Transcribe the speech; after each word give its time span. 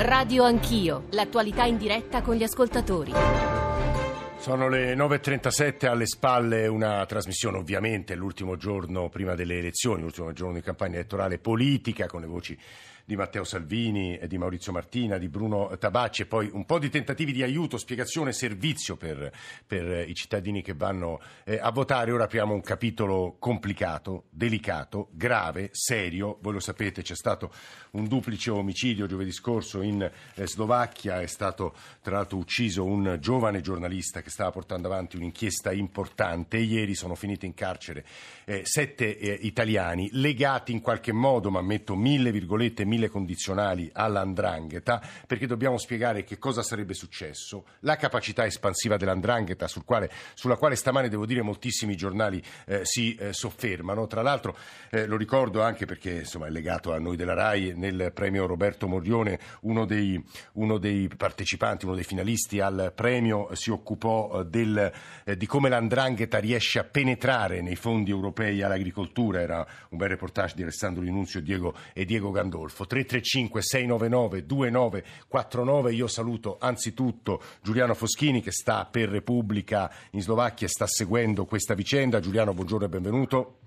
Radio 0.00 0.44
Anch'io, 0.44 1.06
l'attualità 1.10 1.64
in 1.64 1.76
diretta 1.76 2.22
con 2.22 2.36
gli 2.36 2.44
ascoltatori. 2.44 3.12
Sono 4.38 4.68
le 4.68 4.94
9.37 4.94 5.88
alle 5.88 6.06
spalle, 6.06 6.68
una 6.68 7.04
trasmissione 7.04 7.58
ovviamente 7.58 8.14
l'ultimo 8.14 8.54
giorno 8.54 9.08
prima 9.08 9.34
delle 9.34 9.58
elezioni, 9.58 10.02
l'ultimo 10.02 10.32
giorno 10.32 10.54
di 10.54 10.60
campagna 10.60 10.94
elettorale 10.94 11.38
politica 11.38 12.06
con 12.06 12.20
le 12.20 12.28
voci 12.28 12.56
di 13.08 13.16
Matteo 13.16 13.42
Salvini, 13.42 14.20
di 14.26 14.36
Maurizio 14.36 14.70
Martina, 14.70 15.16
di 15.16 15.30
Bruno 15.30 15.74
Tabacci 15.78 16.20
e 16.20 16.26
poi 16.26 16.50
un 16.52 16.66
po' 16.66 16.78
di 16.78 16.90
tentativi 16.90 17.32
di 17.32 17.42
aiuto, 17.42 17.78
spiegazione, 17.78 18.34
servizio 18.34 18.96
per, 18.96 19.32
per 19.66 20.06
i 20.06 20.12
cittadini 20.12 20.60
che 20.60 20.74
vanno 20.74 21.18
eh, 21.44 21.58
a 21.58 21.70
votare. 21.70 22.12
Ora 22.12 22.24
apriamo 22.24 22.52
un 22.52 22.60
capitolo 22.60 23.36
complicato, 23.38 24.24
delicato, 24.28 25.08
grave, 25.12 25.70
serio. 25.72 26.36
Voi 26.42 26.52
lo 26.52 26.60
sapete, 26.60 27.00
c'è 27.00 27.14
stato 27.14 27.50
un 27.92 28.06
duplice 28.08 28.50
omicidio 28.50 29.06
giovedì 29.06 29.32
scorso 29.32 29.80
in 29.80 30.02
eh, 30.02 30.46
Slovacchia, 30.46 31.22
è 31.22 31.26
stato 31.26 31.74
tra 32.02 32.16
l'altro 32.16 32.36
ucciso 32.36 32.84
un 32.84 33.16
giovane 33.22 33.62
giornalista 33.62 34.20
che 34.20 34.28
stava 34.28 34.50
portando 34.50 34.86
avanti 34.86 35.16
un'inchiesta 35.16 35.72
importante. 35.72 36.58
Ieri 36.58 36.94
sono 36.94 37.14
finiti 37.14 37.46
in 37.46 37.54
carcere 37.54 38.04
eh, 38.44 38.62
sette 38.64 39.16
eh, 39.16 39.38
italiani 39.42 40.10
legati 40.12 40.72
in 40.72 40.82
qualche 40.82 41.12
modo, 41.12 41.50
ma 41.50 41.62
metto 41.62 41.96
mille 41.96 42.30
virgolette, 42.32 42.84
mille 42.84 42.96
mille 42.98 43.08
condizionali 43.08 43.88
all'andrangheta, 43.92 45.00
perché 45.26 45.46
dobbiamo 45.46 45.78
spiegare 45.78 46.24
che 46.24 46.38
cosa 46.38 46.62
sarebbe 46.62 46.94
successo, 46.94 47.64
la 47.80 47.96
capacità 47.96 48.44
espansiva 48.44 48.96
dell'andrangheta 48.96 49.68
sul 49.68 49.84
quale, 49.84 50.10
sulla 50.34 50.56
quale 50.56 50.74
stamane 50.74 51.08
devo 51.08 51.24
dire 51.24 51.42
moltissimi 51.42 51.96
giornali 51.96 52.42
eh, 52.66 52.80
si 52.84 53.14
eh, 53.14 53.32
soffermano. 53.32 54.06
Tra 54.08 54.22
l'altro 54.22 54.56
eh, 54.90 55.06
lo 55.06 55.16
ricordo 55.16 55.62
anche 55.62 55.86
perché 55.86 56.10
insomma, 56.10 56.46
è 56.46 56.50
legato 56.50 56.92
a 56.92 56.98
noi 56.98 57.16
della 57.16 57.34
RAI 57.34 57.74
nel 57.76 58.10
premio 58.12 58.46
Roberto 58.46 58.88
Morione, 58.88 59.38
uno 59.60 59.86
dei, 59.86 60.22
uno 60.54 60.78
dei 60.78 61.08
partecipanti, 61.08 61.84
uno 61.84 61.94
dei 61.94 62.04
finalisti 62.04 62.60
al 62.60 62.92
premio 62.94 63.54
si 63.54 63.70
occupò 63.70 64.40
eh, 64.40 64.46
del, 64.46 64.92
eh, 65.24 65.36
di 65.36 65.46
come 65.46 65.68
l'andrangheta 65.68 66.38
riesce 66.38 66.80
a 66.80 66.84
penetrare 66.84 67.60
nei 67.60 67.76
fondi 67.76 68.10
europei 68.10 68.60
all'agricoltura. 68.62 69.40
Era 69.40 69.66
un 69.90 69.98
bel 69.98 70.08
reportage 70.08 70.56
di 70.56 70.62
Alessandro 70.62 71.02
Linunzio 71.02 71.40
Diego, 71.40 71.74
e 71.92 72.04
Diego 72.04 72.30
Gandolfo. 72.30 72.86
335 72.88 73.62
699 73.62 74.44
2949. 74.44 75.92
Io 75.92 76.08
saluto 76.08 76.56
anzitutto 76.58 77.40
Giuliano 77.62 77.94
Foschini 77.94 78.42
che 78.42 78.50
sta 78.50 78.84
per 78.90 79.08
Repubblica 79.08 79.88
in 80.10 80.22
Slovacchia 80.22 80.66
e 80.66 80.70
sta 80.70 80.88
seguendo 80.88 81.44
questa 81.44 81.74
vicenda. 81.74 82.18
Giuliano, 82.18 82.52
buongiorno 82.52 82.86
e 82.86 82.88
benvenuto. 82.88 83.58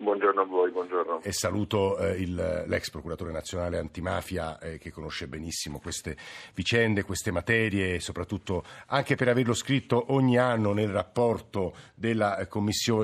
Buongiorno 0.00 0.42
a 0.42 0.44
voi, 0.44 0.70
buongiorno. 0.70 1.22
E 1.22 1.32
saluto 1.32 1.98
eh, 1.98 2.20
il, 2.20 2.64
l'ex 2.68 2.88
procuratore 2.88 3.32
nazionale 3.32 3.78
antimafia 3.78 4.56
eh, 4.60 4.78
che 4.78 4.92
conosce 4.92 5.26
benissimo 5.26 5.80
queste 5.80 6.16
vicende, 6.54 7.02
queste 7.02 7.32
materie 7.32 7.96
e 7.96 8.00
soprattutto 8.00 8.62
anche 8.86 9.16
per 9.16 9.26
averlo 9.26 9.54
scritto 9.54 10.12
ogni 10.12 10.38
anno 10.38 10.72
nel 10.72 10.90
rapporto 10.90 11.74
della, 11.96 12.38
eh, 12.38 12.46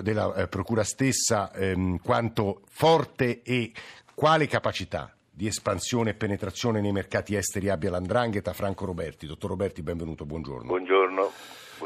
della 0.03 0.34
eh, 0.36 0.47
Procura 0.47 0.84
stessa 0.84 1.53
ehm, 1.53 1.98
quanto 1.98 2.61
forte 2.69 3.42
e 3.42 3.72
quale 4.14 4.47
capacità 4.47 5.13
di 5.36 5.48
espansione 5.48 6.10
e 6.10 6.14
penetrazione 6.14 6.80
nei 6.80 6.92
mercati 6.92 7.34
esteri 7.34 7.68
abbia 7.68 7.90
l'Andrangheta? 7.90 8.52
Franco 8.52 8.84
Roberti. 8.84 9.27
Dottor 9.27 9.50
Roberti, 9.50 9.82
benvenuto, 9.82 10.24
buongiorno. 10.24 10.66
Buongiorno. 10.66 11.32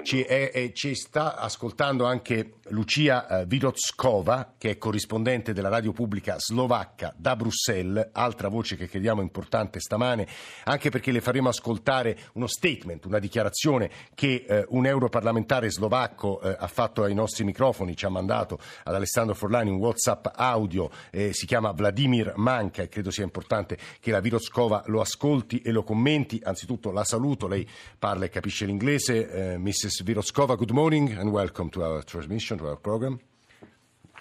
Ci, 0.02 0.22
è, 0.22 0.50
è, 0.50 0.72
ci, 0.72 0.94
sta 0.94 1.36
ascoltando 1.36 2.04
anche 2.04 2.54
Lucia 2.68 3.26
eh, 3.26 3.46
Virotskova, 3.46 4.54
che 4.58 4.70
è 4.70 4.78
corrispondente 4.78 5.52
della 5.52 5.68
radio 5.68 5.92
pubblica 5.92 6.36
slovacca 6.38 7.12
da 7.16 7.36
Bruxelles, 7.36 8.10
altra 8.12 8.48
voce 8.48 8.76
che 8.76 8.88
crediamo 8.88 9.22
importante 9.22 9.80
stamane, 9.80 10.26
anche 10.64 10.90
perché 10.90 11.12
le 11.12 11.20
faremo 11.20 11.48
ascoltare 11.48 12.16
uno 12.34 12.46
statement, 12.46 13.04
una 13.06 13.18
dichiarazione 13.18 13.90
che 14.14 14.44
eh, 14.48 14.64
un 14.68 14.86
europarlamentare 14.86 15.70
slovacco 15.70 16.40
eh, 16.40 16.56
ha 16.58 16.66
fatto 16.66 17.02
ai 17.02 17.14
nostri 17.14 17.44
microfoni, 17.44 17.96
ci 17.96 18.04
ha 18.04 18.10
mandato 18.10 18.58
ad 18.84 18.94
Alessandro 18.94 19.34
Forlani 19.34 19.70
un 19.70 19.76
WhatsApp 19.76 20.26
audio, 20.34 20.90
eh, 21.10 21.32
si 21.32 21.46
chiama 21.46 21.72
Vladimir 21.72 22.34
Manca 22.36 22.82
e 22.82 22.88
credo 22.88 23.10
sia 23.10 23.24
importante 23.24 23.78
che 24.00 24.10
la 24.10 24.20
Virotskova 24.20 24.82
lo 24.86 25.00
ascolti 25.00 25.60
e 25.60 25.70
lo 25.70 25.82
commenti. 25.82 26.40
Anzitutto 26.42 26.90
la 26.90 27.04
saluto, 27.04 27.46
lei 27.46 27.68
parla 27.98 28.24
e 28.24 28.28
capisce 28.28 28.64
l'inglese, 28.64 29.52
eh, 29.52 29.58
Mrs. 29.78 30.02
Viroskova, 30.02 30.56
good 30.56 30.72
morning 30.72 31.16
and 31.16 31.30
welcome 31.30 31.70
to 31.70 31.84
our 31.84 32.02
transmission, 32.02 32.58
to 32.58 32.66
our 32.66 32.76
program. 32.76 33.20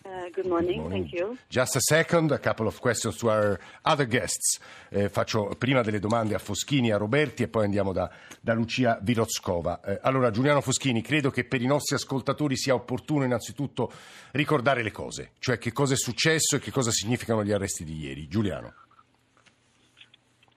Uh, 0.05 0.29
good, 0.31 0.45
morning. 0.45 0.83
good 0.83 0.89
morning, 0.89 0.89
thank 0.89 1.11
you. 1.11 1.35
Just 1.49 1.75
a 1.75 1.79
second, 1.81 2.31
a 2.31 2.37
couple 2.37 2.67
of 2.67 2.79
questions 2.79 3.17
to 3.17 3.31
our 3.31 3.59
other 3.83 4.05
guests. 4.05 4.59
Eh, 4.91 5.09
faccio 5.09 5.55
prima 5.57 5.81
delle 5.81 5.97
domande 5.97 6.35
a 6.35 6.37
Foschini 6.37 6.89
e 6.89 6.93
a 6.93 6.97
Roberti 6.97 7.41
e 7.41 7.47
poi 7.47 7.63
andiamo 7.63 7.91
da, 7.91 8.07
da 8.39 8.53
Lucia 8.53 8.99
Virozkova. 9.01 9.81
Eh, 9.81 9.99
allora, 10.03 10.29
Giuliano 10.29 10.61
Foschini, 10.61 11.01
credo 11.01 11.31
che 11.31 11.43
per 11.43 11.63
i 11.63 11.65
nostri 11.65 11.95
ascoltatori 11.95 12.55
sia 12.55 12.75
opportuno 12.75 13.25
innanzitutto 13.25 13.91
ricordare 14.33 14.83
le 14.83 14.91
cose, 14.91 15.31
cioè 15.39 15.57
che 15.57 15.71
cosa 15.71 15.93
è 15.93 15.97
successo 15.97 16.57
e 16.57 16.59
che 16.59 16.69
cosa 16.69 16.91
significano 16.91 17.43
gli 17.43 17.51
arresti 17.51 17.83
di 17.83 17.97
ieri. 17.97 18.27
Giuliano. 18.27 18.75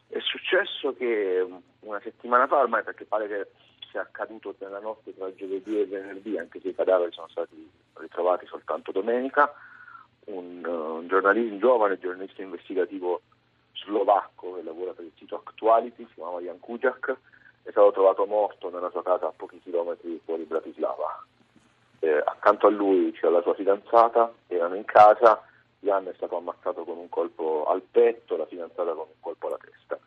È 0.09 0.19
successo 0.21 0.93
che 0.93 1.47
una 1.81 2.01
settimana 2.03 2.47
fa, 2.47 2.59
ormai 2.59 2.83
perché 2.83 3.07
pare 3.07 3.29
che 3.29 3.47
sia 3.91 4.03
accaduto 4.03 4.55
nella 4.59 4.81
notte 4.81 5.15
tra 5.15 5.33
giovedì 5.35 5.81
e 5.81 5.87
venerdì, 5.87 6.39
anche 6.39 6.61
se 6.61 6.69
i 6.69 6.75
cadaveri 6.75 7.13
sono 7.13 7.29
stati 7.29 7.71
ritrovati 7.95 8.47
soltanto 8.47 8.93
domenica. 8.93 9.53
Un, 10.27 10.65
uh, 10.65 10.71
un, 10.71 11.09
un 11.11 11.59
giovane 11.59 11.99
giornalista 11.99 12.43
investigativo 12.43 13.23
slovacco 13.75 14.55
che 14.55 14.63
lavora 14.63 14.93
per 14.93 15.05
il 15.05 15.13
sito 15.17 15.37
Actuality, 15.37 16.07
si 16.07 16.15
chiama 16.15 16.41
Jan 16.41 16.61
Kujak, 16.61 17.17
è 17.63 17.71
stato 17.71 17.93
trovato 17.93 18.27
morto 18.27 18.71
nella 18.71 18.91
sua 18.91 19.03
casa 19.03 19.27
a 19.27 19.33
pochi 19.37 19.61
chilometri 19.61 20.21
fuori 20.25 20.45
Bratislava. 20.45 21.25
Eh, 22.01 22.23
accanto 22.25 22.67
a 22.67 22.71
lui 22.71 23.13
c'era 23.13 23.31
la 23.31 23.43
sua 23.43 23.55
fidanzata, 23.55 24.33
erano 24.47 24.75
in 24.75 24.85
casa, 24.85 25.43
Jan 25.81 26.07
è 26.07 26.15
stato 26.15 26.37
ammazzato 26.37 26.85
con 26.85 26.99
un 26.99 27.09
colpo 27.09 27.67
al 27.67 27.83
petto, 27.83 28.37
la 28.37 28.47
fidanzata 28.47 28.93
con 28.93 29.07
un 29.09 29.21
colpo 29.21 29.47
alla 29.49 29.59
testa. 29.59 29.99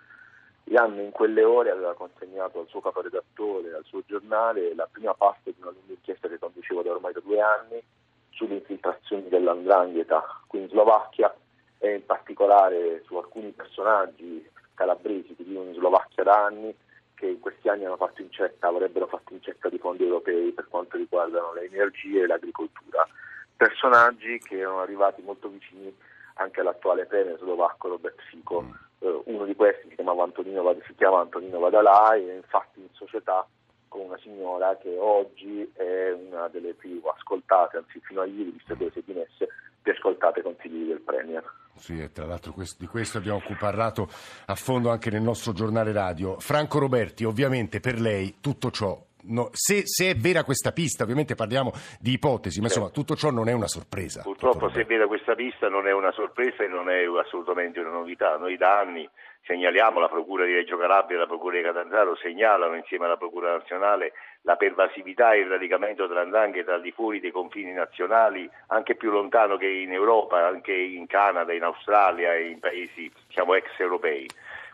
Jan 0.66 0.98
in 1.00 1.12
quelle 1.12 1.44
ore 1.44 1.72
aveva 1.72 1.94
consegnato 1.94 2.60
al 2.60 2.68
suo 2.68 2.82
caporedattore, 2.82 3.74
al 3.74 3.84
suo 3.86 4.02
giornale, 4.06 4.74
la 4.76 4.88
prima 4.92 5.14
parte 5.14 5.52
di 5.52 5.62
una 5.62 5.72
lunga 5.72 5.92
inchiesta 5.92 6.28
che 6.28 6.40
conducevo 6.40 6.82
da 6.82 6.92
ormai 6.92 7.14
da 7.14 7.20
due 7.20 7.42
anni 7.42 7.82
sulle 8.30 8.56
infiltrazioni 8.56 9.28
dell'andrangheta 9.30 10.24
qui 10.48 10.62
in 10.62 10.70
Slovacchia 10.70 11.34
e 11.78 11.96
in 11.96 12.06
particolare 12.06 13.04
su 13.06 13.16
alcuni 13.18 13.52
personaggi 13.52 14.50
calabresi 14.74 15.36
che 15.36 15.44
vivono 15.44 15.70
in 15.70 15.76
Slovacchia 15.76 16.24
da 16.24 16.46
anni 16.46 16.76
che 17.14 17.28
in 17.28 17.40
questi 17.40 17.70
anni 17.70 17.86
hanno 17.86 17.98
fatto 17.98 18.22
incetta, 18.22 18.68
avrebbero 18.68 19.08
fatto 19.08 19.34
incetta 19.34 19.70
di 19.70 19.78
fondi 19.78 20.04
europei 20.04 20.52
per 20.52 20.68
quanto 20.68 20.98
riguardano 20.98 21.54
le 21.54 21.66
energie 21.66 22.24
e 22.24 22.28
l'agricoltura. 22.28 23.08
Personaggi 23.56 24.40
che 24.40 24.58
erano 24.58 24.82
arrivati 24.82 25.22
molto 25.22 25.48
vicini 25.48 25.96
anche 26.36 26.60
all'attuale 26.62 27.06
premier 27.06 27.38
slovacco 27.38 27.90
Robert 27.90 28.20
Fico. 28.30 28.62
Mm 28.62 28.72
eh, 29.04 29.22
uno 29.26 29.46
di 29.46 29.56
questi 29.56 29.94
si, 29.96 30.24
Antonino, 30.24 30.76
si 30.88 30.96
chiama 30.96 31.20
Antonino 31.20 31.60
Vadalà 31.60 32.16
e 32.16 32.32
è 32.32 32.36
infatti 32.36 32.80
in 32.80 32.88
società 32.94 33.46
con 33.90 34.06
una 34.06 34.18
signora 34.18 34.76
che 34.78 34.96
oggi 34.98 35.70
è 35.76 36.12
una 36.12 36.48
delle 36.48 36.74
più 36.74 37.02
ascoltate, 37.06 37.78
anzi 37.78 38.00
fino 38.00 38.22
a 38.22 38.26
ieri, 38.26 38.50
visto 38.52 38.76
che 38.76 38.90
si 38.92 39.04
dimesse, 39.06 39.50
più 39.82 39.92
ascoltate 39.92 40.42
consigli 40.42 40.88
del 40.88 41.02
Premier. 41.02 41.44
Sì, 41.76 42.02
e 42.02 42.12
tra 42.12 42.26
l'altro 42.26 42.54
di 42.80 42.88
questo 42.88 43.18
abbiamo 43.18 43.42
parlato 43.60 44.08
a 44.46 44.56
fondo 44.56 44.90
anche 44.90 45.12
nel 45.12 45.22
nostro 45.22 45.52
giornale 45.54 45.92
radio. 45.92 46.40
Franco 46.40 46.80
Roberti, 46.80 47.24
ovviamente 47.24 47.80
per 47.80 48.00
lei 48.00 48.38
tutto 48.40 48.72
ciò 48.72 49.00
No, 49.26 49.50
se, 49.54 49.86
se, 49.86 50.10
è 50.10 50.16
vera 50.16 50.44
questa 50.44 50.72
pista, 50.72 51.04
ovviamente 51.04 51.36
parliamo 51.36 51.72
di 52.00 52.14
ipotesi, 52.14 52.60
ma 52.60 52.68
insomma 52.68 52.90
tutto 52.90 53.16
ciò 53.16 53.30
non 53.30 53.48
è 53.48 53.54
una 53.54 53.68
sorpresa. 53.68 54.22
Purtroppo 54.22 54.70
se 54.70 54.82
è 54.82 54.86
vera 54.86 55.08
questa 55.08 55.36
pista 55.36 55.70
non 55.70 55.88
è 55.88 55.94
una 55.94 56.12
sorpresa 56.12 56.64
e 56.64 56.68
non 56.68 56.90
è 56.90 57.06
assolutamente 57.20 57.80
una 57.80 57.92
novità. 57.92 58.38
Noi 58.38 58.58
da 58.58 58.80
anni 58.80 59.10
segnaliamo, 59.46 60.00
la 60.00 60.10
Procura 60.10 60.46
di 60.46 60.54
Reggio 60.54 60.78
Calabria 60.78 61.18
e 61.18 61.20
la 61.22 61.28
Procura 61.28 61.58
di 61.58 61.64
Catanzaro 61.64 62.16
segnalano 62.16 62.76
insieme 62.76 63.06
alla 63.06 63.18
Procura 63.18 63.52
nazionale 63.52 64.14
la 64.42 64.56
pervasività 64.56 65.34
e 65.34 65.40
il 65.40 65.50
radicamento 65.50 66.06
dell'andrangheta 66.08 66.74
al 66.74 66.82
di 66.82 66.92
fuori 66.92 67.20
dei 67.20 67.32
confini 67.32 67.72
nazionali, 67.72 68.50
anche 68.68 68.96
più 68.96 69.10
lontano 69.10 69.58
che 69.58 69.68
in 69.68 69.94
Europa, 69.94 70.46
anche 70.46 70.74
in 70.74 71.08
Canada, 71.08 71.54
in 71.54 71.64
Australia 71.64 72.34
e 72.34 72.50
in 72.50 72.60
paesi 72.60 73.12
diciamo, 73.28 73.56
ex 73.56 73.68
europei. 73.78 74.28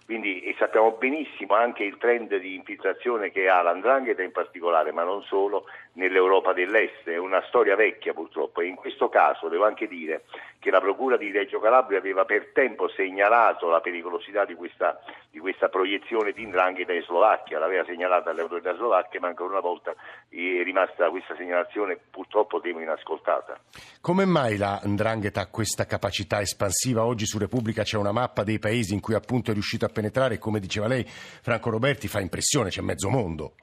Quindi 0.09 0.55
sappiamo 0.57 0.93
benissimo 0.93 1.53
anche 1.53 1.83
il 1.83 1.97
trend 1.99 2.35
di 2.37 2.55
infiltrazione 2.55 3.29
che 3.29 3.47
ha 3.47 3.61
l'andrangheta 3.61 4.23
in 4.23 4.31
particolare, 4.31 4.91
ma 4.91 5.03
non 5.03 5.21
solo, 5.21 5.65
nell'Europa 5.93 6.53
dell'Est. 6.53 7.07
È 7.09 7.17
una 7.17 7.43
storia 7.47 7.75
vecchia 7.75 8.13
purtroppo 8.13 8.61
e 8.61 8.67
in 8.67 8.75
questo 8.75 9.09
caso 9.09 9.47
devo 9.49 9.65
anche 9.65 9.87
dire 9.87 10.23
che 10.59 10.71
la 10.71 10.79
Procura 10.79 11.17
di 11.17 11.31
Reggio 11.31 11.59
Calabria 11.59 11.97
aveva 11.97 12.25
per 12.25 12.51
tempo 12.53 12.89
segnalato 12.89 13.69
la 13.69 13.79
pericolosità 13.79 14.45
di 14.45 14.55
questa, 14.55 14.99
di 15.31 15.39
questa 15.39 15.69
proiezione 15.69 16.31
di 16.31 16.43
indrangheta 16.43 16.93
in 16.93 17.01
Slovacchia, 17.03 17.59
l'aveva 17.59 17.85
segnalata 17.85 18.29
alle 18.29 18.41
autorità 18.41 18.75
slovacche, 18.75 19.19
ma 19.19 19.27
ancora 19.27 19.51
una 19.51 19.61
volta 19.61 19.91
è 19.91 20.63
rimasta 20.63 21.09
questa 21.09 21.35
segnalazione 21.35 21.97
purtroppo 22.09 22.59
temo 22.59 22.81
inascoltata. 22.81 23.57
Come 24.01 24.25
mai 24.25 24.57
la 24.57 24.79
ndrangheta 24.83 25.41
ha 25.41 25.47
questa 25.47 25.85
capacità 25.85 26.41
espansiva? 26.41 27.05
Oggi 27.05 27.25
su 27.25 27.37
Repubblica 27.37 27.83
c'è 27.83 27.97
una 27.97 28.11
mappa 28.11 28.43
dei 28.43 28.59
paesi 28.59 28.93
in 28.93 28.99
cui 28.99 29.13
appunto 29.13 29.51
è 29.51 29.53
riuscito 29.53 29.85
a 29.85 29.89
penetrare 29.89 30.35
e 30.35 30.39
come 30.39 30.59
diceva 30.59 30.87
lei, 30.87 31.05
Franco 31.05 31.69
Roberti 31.69 32.07
fa 32.07 32.19
impressione, 32.19 32.69
c'è 32.69 32.81
mezzo 32.81 33.09
mondo. 33.09 33.53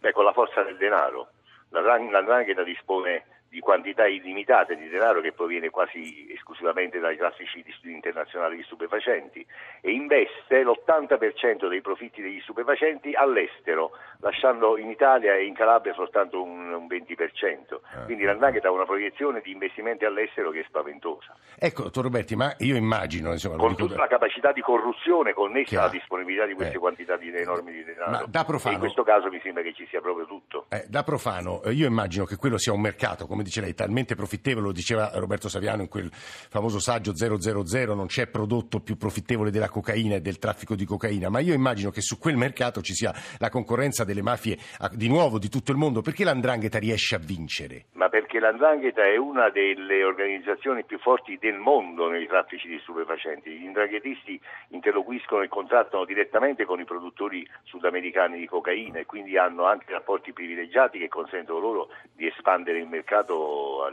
Beh, 0.00 0.12
con 0.12 0.24
la 0.24 0.32
forza 0.32 0.62
del 0.62 0.76
denaro. 0.76 1.28
La, 1.70 1.80
la 1.80 2.20
ndrangheta 2.20 2.62
dispone 2.62 3.24
di 3.48 3.60
quantità 3.60 4.06
illimitate 4.06 4.76
di 4.76 4.88
denaro 4.88 5.20
che 5.20 5.32
proviene 5.32 5.70
quasi 5.70 6.30
esclusivamente 6.30 6.98
dai 6.98 7.16
traffici 7.16 7.64
internazionali 7.84 8.56
di 8.56 8.62
stupefacenti 8.62 9.44
e 9.80 9.90
investe 9.90 10.62
l'80% 10.62 11.68
dei 11.68 11.80
profitti 11.80 12.20
degli 12.20 12.40
stupefacenti 12.40 13.14
all'estero, 13.14 13.92
lasciando 14.20 14.76
in 14.76 14.90
Italia 14.90 15.34
e 15.34 15.46
in 15.46 15.54
Calabria 15.54 15.94
soltanto 15.94 16.42
un, 16.42 16.72
un 16.72 16.86
20%. 16.86 17.78
Ah. 17.94 18.04
Quindi 18.04 18.24
l'Andrangheta 18.24 18.68
ha 18.68 18.70
una 18.70 18.84
proiezione 18.84 19.40
di 19.40 19.50
investimenti 19.50 20.04
all'estero 20.04 20.50
che 20.50 20.60
è 20.60 20.64
spaventosa. 20.66 21.34
Ecco, 21.58 21.84
dottor 21.84 22.04
Roberti, 22.04 22.36
ma 22.36 22.54
io 22.58 22.76
immagino... 22.76 23.32
Insomma, 23.32 23.56
Con 23.56 23.76
tutta 23.76 23.94
da... 23.94 24.02
la 24.02 24.08
capacità 24.08 24.52
di 24.52 24.60
corruzione 24.60 25.32
connessa 25.32 25.68
Chiaro. 25.68 25.84
alla 25.88 25.92
disponibilità 25.92 26.46
di 26.46 26.54
queste 26.54 26.76
eh. 26.76 26.78
quantità 26.78 27.16
di, 27.16 27.34
enormi 27.34 27.72
di 27.72 27.84
denaro. 27.84 28.10
Ma 28.10 28.24
da 28.28 28.44
profano... 28.44 28.74
in 28.74 28.80
questo 28.80 29.02
caso 29.02 29.28
mi 29.28 29.40
sembra 29.42 29.62
che 29.62 29.72
ci 29.72 29.86
sia 29.88 30.00
proprio 30.00 30.26
tutto. 30.26 30.66
Eh, 30.68 30.84
da 30.88 31.02
profano, 31.02 31.62
io 31.70 31.86
immagino 31.86 32.24
che 32.24 32.36
quello 32.36 32.58
sia 32.58 32.72
un 32.72 32.80
mercato, 32.80 33.26
come 33.26 33.37
dice 33.42 33.60
lei, 33.60 33.74
talmente 33.74 34.14
profittevole, 34.14 34.66
lo 34.66 34.72
diceva 34.72 35.10
Roberto 35.14 35.48
Saviano 35.48 35.82
in 35.82 35.88
quel 35.88 36.10
famoso 36.12 36.78
saggio 36.78 37.14
000, 37.14 37.94
non 37.94 38.06
c'è 38.06 38.26
prodotto 38.26 38.80
più 38.80 38.96
profittevole 38.96 39.50
della 39.50 39.68
cocaina 39.68 40.16
e 40.16 40.20
del 40.20 40.38
traffico 40.38 40.74
di 40.74 40.84
cocaina, 40.84 41.28
ma 41.28 41.40
io 41.40 41.54
immagino 41.54 41.90
che 41.90 42.00
su 42.00 42.18
quel 42.18 42.36
mercato 42.36 42.80
ci 42.80 42.94
sia 42.94 43.12
la 43.38 43.50
concorrenza 43.50 44.04
delle 44.04 44.22
mafie 44.22 44.58
di 44.92 45.08
nuovo 45.08 45.38
di 45.38 45.48
tutto 45.48 45.72
il 45.72 45.78
mondo. 45.78 46.00
Perché 46.00 46.24
l'andrangheta 46.24 46.78
riesce 46.78 47.14
a 47.14 47.18
vincere? 47.18 47.86
Ma 47.92 48.08
perché 48.08 48.38
l'andrangheta 48.38 49.04
è 49.04 49.16
una 49.16 49.50
delle 49.50 50.04
organizzazioni 50.04 50.84
più 50.84 50.98
forti 50.98 51.38
del 51.40 51.56
mondo 51.56 52.08
nei 52.08 52.26
traffici 52.26 52.68
di 52.68 52.78
stupefacenti. 52.80 53.50
Gli 53.50 53.64
indranghetisti 53.64 54.40
interloquiscono 54.68 55.42
e 55.42 55.48
contrattano 55.48 56.04
direttamente 56.04 56.64
con 56.64 56.80
i 56.80 56.84
produttori 56.84 57.46
sudamericani 57.64 58.38
di 58.38 58.46
cocaina 58.46 58.98
e 58.98 59.06
quindi 59.06 59.36
hanno 59.36 59.64
anche 59.64 59.92
rapporti 59.92 60.32
privilegiati 60.32 60.98
che 60.98 61.08
consentono 61.08 61.58
loro 61.58 61.88
di 62.12 62.26
espandere 62.26 62.78
il 62.78 62.86
mercato 62.86 63.27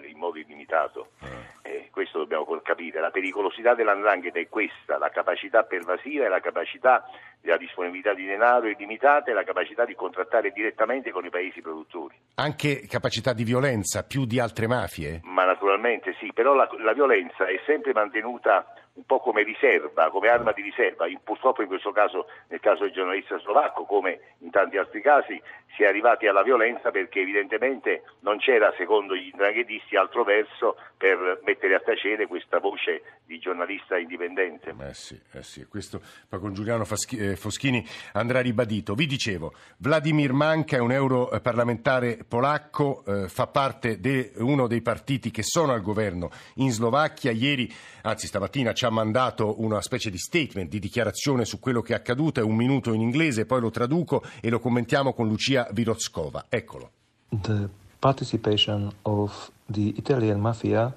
in 0.08 0.18
modo 0.18 0.38
illimitato. 0.38 1.10
Eh. 1.22 1.70
eh, 1.70 1.90
questo 1.92 2.20
dobbiamo 2.20 2.46
capire. 2.62 3.00
La 3.00 3.10
pericolosità 3.10 3.74
dell'andrangheta 3.74 4.40
è 4.40 4.48
questa, 4.48 4.98
la 4.98 5.10
capacità 5.10 5.64
pervasiva 5.64 6.26
e 6.26 6.30
la 6.30 6.40
capacità 6.40 7.06
della 7.42 7.58
disponibilità 7.58 8.14
di 8.14 8.26
denaro 8.26 8.68
illimitata 8.68 9.32
e 9.32 9.34
la 9.34 9.44
capacità 9.44 9.86
di 9.86 9.96
contrattare 9.96 10.52
direttamente 10.52 11.12
con 11.12 11.26
i 11.26 11.30
paesi 11.30 11.62
produttori. 11.62 12.16
Anche 12.36 12.86
capacità 12.88 13.34
di 13.34 13.44
violenza 13.44 14.04
più 14.04 14.26
di 14.26 14.40
altre 14.40 14.68
mafie? 14.68 15.22
Ma 15.24 15.46
naturalmente 15.46 16.16
sì, 16.20 16.32
però 16.34 16.54
la, 16.54 16.68
la 16.80 16.94
violenza 16.94 17.46
è 17.46 17.60
sempre 17.66 17.94
mantenuta 17.94 18.66
un 18.96 19.04
po' 19.06 19.20
come 19.20 19.44
riserva, 19.44 20.10
come 20.10 20.30
arma 20.30 20.52
di 20.52 20.62
riserva. 20.62 21.06
purtroppo 21.24 21.62
in 21.62 21.68
questo 21.68 21.92
caso, 21.92 22.28
nel 22.48 22.60
caso 22.60 22.84
del 22.84 22.94
giornalista 22.94 23.38
slovacco, 23.40 23.84
come 23.84 24.20
in 24.40 24.52
tanti 24.52 24.78
altri 24.78 25.02
casi, 25.02 25.42
si 25.76 25.84
è 25.84 25.88
arrivati 25.88 26.28
alla 26.28 26.44
violenza 26.44 26.92
perché 26.92 27.20
evidentemente 27.20 28.04
non 28.22 28.38
c'era, 28.38 28.74
secondo 28.78 29.16
gli 29.16 29.28
indraghetisti, 29.28 29.98
altro 29.98 30.24
verso 30.24 30.78
per 30.98 31.42
mettere 31.44 31.76
a 31.76 31.80
tacere 31.80 32.28
questa 32.28 32.60
voce 32.60 33.20
di 33.26 33.38
giornalista 33.40 33.98
indipendente. 33.98 34.74
Eh 34.80 34.94
sì, 34.94 35.20
eh 35.34 35.44
sì. 35.44 35.66
questo 35.66 36.02
poi 36.30 36.40
con 36.40 36.54
Giuliano 36.54 36.86
eh, 37.12 37.36
Foschini 37.36 37.86
andrà 38.14 38.40
ribadito. 38.40 38.94
Vi 38.94 39.06
dicevo, 39.06 39.54
Vladimir 39.78 40.32
Manca 40.32 40.78
è 40.78 40.80
un 40.80 40.92
europarlamentare 40.92 42.20
polacco, 42.28 43.04
eh, 43.06 43.28
fa 43.28 43.48
parte 43.48 44.00
di 44.00 44.32
uno 44.38 44.68
dei 44.68 44.82
partiti 44.82 45.32
che 45.32 45.44
sono 45.44 45.74
al 45.74 45.82
governo 45.82 46.30
in 46.56 46.72
Slovacchia. 46.72 47.32
Ieri, 47.32 47.70
anzi 48.04 48.28
stamattina, 48.28 48.72
ci 48.72 48.85
ha 48.86 48.90
mandato 48.90 49.62
una 49.62 49.82
specie 49.82 50.10
di 50.10 50.18
statement, 50.18 50.70
di 50.70 50.80
dichiarazione 50.80 51.46
su 51.46 51.60
quello 51.60 51.82
che 51.82 51.94
è 51.94 51.96
accaduto, 51.96 52.40
è 52.40 52.44
un 52.44 52.56
minuto 52.56 52.94
in 52.94 53.02
inglese, 53.02 53.46
poi 53.46 53.62
lo 53.62 53.72
traduco 53.72 54.24
e 54.42 54.50
lo 54.50 54.60
commentiamo 54.60 55.14
con 55.14 55.28
Lucia 55.28 55.68
Virotskova. 55.72 56.46
Eccolo. 56.50 56.92
The 57.30 57.70
participation 58.00 58.92
of 59.04 59.52
the 59.70 59.94
Italian 59.98 60.40
mafia 60.40 60.94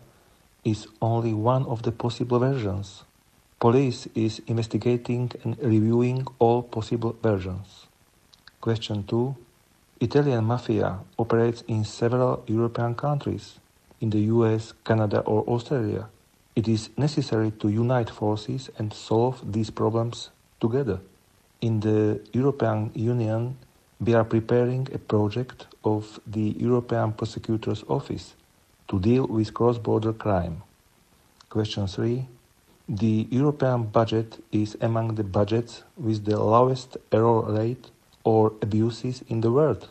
is 0.63 0.87
only 1.01 1.33
one 1.33 1.65
of 1.67 1.81
the 1.83 1.93
possible 1.93 2.39
versions. 2.39 3.05
Police 3.59 4.09
is 4.15 4.41
investigating 4.47 5.31
and 5.43 5.57
reviewing 5.61 6.25
all 6.39 6.63
possible 6.63 7.17
versions. 7.21 7.89
Question 8.61 9.05
2. 9.05 9.35
Italian 10.01 10.45
mafia 10.45 11.01
operates 11.17 11.65
in 11.67 11.85
several 11.85 12.45
European 12.47 12.95
countries, 12.95 13.59
in 14.01 14.11
the 14.11 14.21
US, 14.31 14.75
Canada, 14.85 15.21
or 15.21 15.43
Australia. 15.49 16.09
It 16.59 16.67
is 16.67 16.91
necessary 16.97 17.53
to 17.61 17.69
unite 17.69 18.11
forces 18.11 18.69
and 18.79 18.93
solve 18.93 19.53
these 19.53 19.71
problems 19.71 20.31
together. 20.61 20.99
In 21.61 21.79
the 21.79 22.21
European 22.33 22.91
Union, 22.95 23.57
we 24.01 24.15
are 24.15 24.25
preparing 24.25 24.89
a 24.93 24.99
project 24.99 25.69
of 25.85 26.19
the 26.27 26.57
European 26.59 27.13
Prosecutor's 27.13 27.85
Office 27.87 28.35
to 28.89 28.99
deal 28.99 29.29
with 29.29 29.55
cross-border 29.55 30.13
crime. 30.13 30.63
Question 31.49 31.87
3. 31.87 32.27
The 32.89 33.29
European 33.31 33.85
budget 33.85 34.43
is 34.51 34.77
among 34.81 35.15
the 35.15 35.23
budgets 35.23 35.85
with 35.97 36.25
the 36.25 36.41
lowest 36.41 36.97
error 37.13 37.43
rate 37.53 37.89
or 38.25 38.53
abuses 38.63 39.23
in 39.29 39.43
the 39.43 39.53
world. 39.53 39.87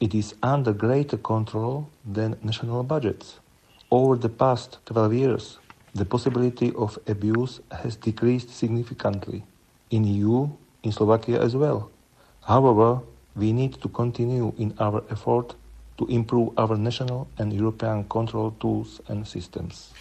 It 0.00 0.14
is 0.14 0.34
under 0.42 0.72
greater 0.72 1.18
control 1.18 1.90
than 2.10 2.38
national 2.42 2.84
budgets. 2.84 3.38
Over 3.90 4.16
the 4.16 4.30
past 4.30 4.78
12 4.86 5.12
years, 5.12 5.58
the 5.96 6.04
possibility 6.04 6.72
of 6.76 6.98
abuse 7.08 7.60
has 7.70 7.96
decreased 7.96 8.50
significantly 8.50 9.42
in 9.90 10.04
EU, 10.04 10.48
in 10.82 10.92
Slovakia 10.92 11.40
as 11.40 11.54
well. 11.54 11.90
However, 12.44 13.00
we 13.34 13.52
need 13.52 13.80
to 13.80 13.88
continue 13.88 14.52
in 14.58 14.74
our 14.78 15.02
effort 15.10 15.56
to 15.96 16.06
improve 16.08 16.52
our 16.56 16.76
national 16.76 17.28
and 17.38 17.52
European 17.52 18.04
control 18.08 18.52
tools 18.58 19.00
and 19.08 19.26
systems. 19.26 19.92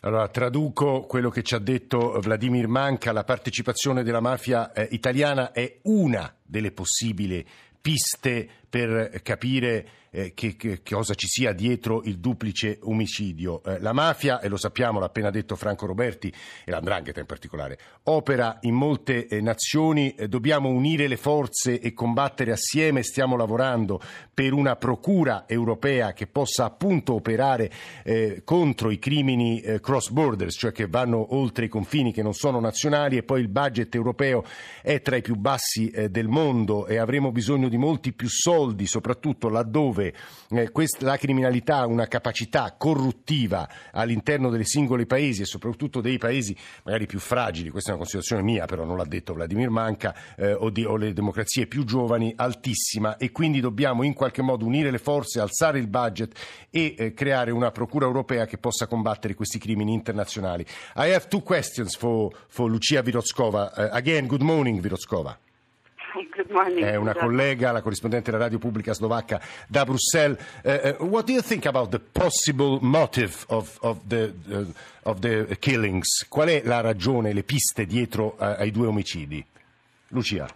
Allora, 0.00 0.28
traduco 0.28 1.02
quello 1.02 1.30
che 1.30 1.42
ci 1.42 1.54
ha 1.54 1.58
detto 1.58 2.20
Vladimir 2.20 2.68
Manca, 2.68 3.12
la 3.12 3.24
partecipazione 3.24 4.02
della 4.02 4.20
mafia 4.20 4.72
eh, 4.72 4.88
italiana 4.90 5.52
è 5.52 5.78
una 5.84 6.30
delle 6.42 6.72
possibili 6.72 7.46
piste 7.80 8.48
per 8.74 9.20
capire 9.22 9.86
eh, 10.14 10.32
che, 10.32 10.54
che, 10.54 10.80
cosa 10.82 11.14
ci 11.14 11.26
sia 11.26 11.52
dietro 11.52 12.02
il 12.04 12.18
duplice 12.18 12.78
omicidio. 12.82 13.62
Eh, 13.64 13.80
la 13.80 13.92
mafia, 13.92 14.40
e 14.40 14.48
lo 14.48 14.56
sappiamo, 14.56 15.00
l'ha 15.00 15.06
appena 15.06 15.30
detto 15.30 15.56
Franco 15.56 15.86
Roberti, 15.86 16.32
e 16.64 16.70
l'andrangheta 16.70 17.20
in 17.20 17.26
particolare, 17.26 17.78
opera 18.04 18.58
in 18.62 18.74
molte 18.74 19.26
eh, 19.26 19.40
nazioni, 19.40 20.14
eh, 20.14 20.28
dobbiamo 20.28 20.68
unire 20.68 21.08
le 21.08 21.16
forze 21.16 21.80
e 21.80 21.92
combattere 21.92 22.52
assieme, 22.52 23.02
stiamo 23.02 23.36
lavorando 23.36 24.00
per 24.32 24.52
una 24.52 24.76
procura 24.76 25.44
europea 25.48 26.12
che 26.12 26.26
possa 26.26 26.64
appunto 26.64 27.14
operare 27.14 27.70
eh, 28.04 28.42
contro 28.44 28.90
i 28.90 28.98
crimini 28.98 29.60
eh, 29.60 29.80
cross 29.80 30.10
borders, 30.10 30.56
cioè 30.56 30.72
che 30.72 30.86
vanno 30.86 31.34
oltre 31.34 31.64
i 31.64 31.68
confini 31.68 32.12
che 32.12 32.22
non 32.22 32.34
sono 32.34 32.60
nazionali 32.60 33.16
e 33.16 33.22
poi 33.24 33.40
il 33.40 33.48
budget 33.48 33.92
europeo 33.94 34.44
è 34.80 35.00
tra 35.02 35.16
i 35.16 35.22
più 35.22 35.34
bassi 35.34 35.92
del 36.10 36.28
mondo 36.28 36.86
e 36.86 36.98
avremo 36.98 37.32
bisogno 37.32 37.68
di 37.68 37.76
molti 37.76 38.12
più 38.12 38.28
soldi, 38.28 38.63
soprattutto 38.84 39.48
laddove 39.48 39.72
dove 39.84 40.14
eh, 40.50 40.70
questa, 40.70 41.04
la 41.04 41.16
criminalità 41.16 41.78
ha 41.78 41.86
una 41.86 42.06
capacità 42.06 42.74
corruttiva 42.76 43.68
all'interno 43.92 44.50
dei 44.50 44.64
singoli 44.64 45.06
paesi 45.06 45.42
e 45.42 45.44
soprattutto 45.44 46.00
dei 46.00 46.18
paesi 46.18 46.56
magari 46.84 47.06
più 47.06 47.18
fragili, 47.18 47.70
questa 47.70 47.90
è 47.90 47.94
una 47.94 48.02
considerazione 48.02 48.42
mia, 48.42 48.64
però 48.66 48.84
non 48.84 48.96
l'ha 48.96 49.04
detto 49.04 49.34
Vladimir 49.34 49.70
Manca, 49.70 50.14
eh, 50.36 50.52
o, 50.52 50.70
di, 50.70 50.84
o 50.84 50.96
le 50.96 51.12
democrazie 51.12 51.66
più 51.66 51.84
giovani, 51.84 52.32
altissima 52.36 53.16
e 53.16 53.30
quindi 53.30 53.60
dobbiamo 53.60 54.02
in 54.02 54.14
qualche 54.14 54.42
modo 54.42 54.64
unire 54.64 54.90
le 54.90 54.98
forze, 54.98 55.40
alzare 55.40 55.78
il 55.78 55.86
budget 55.86 56.38
e 56.70 56.94
eh, 56.96 57.12
creare 57.12 57.50
una 57.50 57.70
procura 57.70 58.06
europea 58.06 58.46
che 58.46 58.58
possa 58.58 58.86
combattere 58.86 59.34
questi 59.34 59.58
crimini 59.58 59.92
internazionali. 59.92 60.64
I 60.96 61.12
have 61.12 61.28
two 61.28 61.42
questions 61.42 61.96
for, 61.96 62.34
for 62.48 62.70
Lucia 62.70 63.02
Virotskova. 63.02 63.72
Uh, 63.76 63.88
again, 63.92 64.26
good 64.26 64.42
morning 64.42 64.80
Virotskova. 64.80 65.38
Morning. 66.50 66.84
È 66.84 66.94
una 66.94 67.14
collega, 67.14 67.72
la 67.72 67.82
corrispondente 67.82 68.30
della 68.30 68.44
radio 68.44 68.58
pubblica 68.58 68.92
slovacca 68.92 69.40
da 69.66 69.84
Bruxelles. 69.84 70.38
Uh, 70.62 70.96
uh, 71.00 71.06
what 71.06 71.26
do 71.26 71.32
you 71.32 71.42
think 71.42 71.66
about 71.66 71.90
the 71.90 71.98
possible 71.98 72.78
motive 72.80 73.44
of, 73.48 73.78
of, 73.82 73.98
the, 74.06 74.32
uh, 74.48 74.64
of 75.02 75.18
the 75.18 75.56
killings? 75.58 76.26
Qual 76.28 76.48
è 76.48 76.62
la 76.64 76.80
ragione, 76.80 77.32
le 77.32 77.42
piste 77.42 77.84
dietro 77.84 78.36
uh, 78.38 78.54
ai 78.58 78.70
due 78.70 78.86
omicidi? 78.86 79.44
Lucia. 80.08 80.46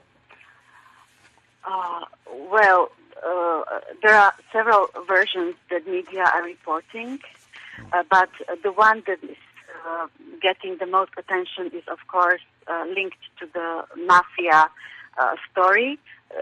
Uh, 1.67 2.05
well, 2.51 2.91
uh, 3.27 3.63
there 4.01 4.15
are 4.15 4.35
several 4.53 4.89
versions 5.09 5.57
that 5.71 5.87
media 5.89 6.23
are 6.23 6.45
reporting, 6.45 7.19
but 8.09 8.31
the 8.63 8.71
one 8.71 9.03
that 9.07 9.19
is 9.23 9.37
uh, 9.87 10.07
getting 10.41 10.77
the 10.79 10.87
most 10.87 11.11
attention 11.17 11.67
is, 11.73 11.83
of 11.89 11.99
course, 12.07 12.43
uh, 12.69 12.85
linked 12.95 13.19
to 13.39 13.47
the 13.53 13.85
mafia 14.07 14.71
uh, 15.19 15.37
story, 15.51 15.99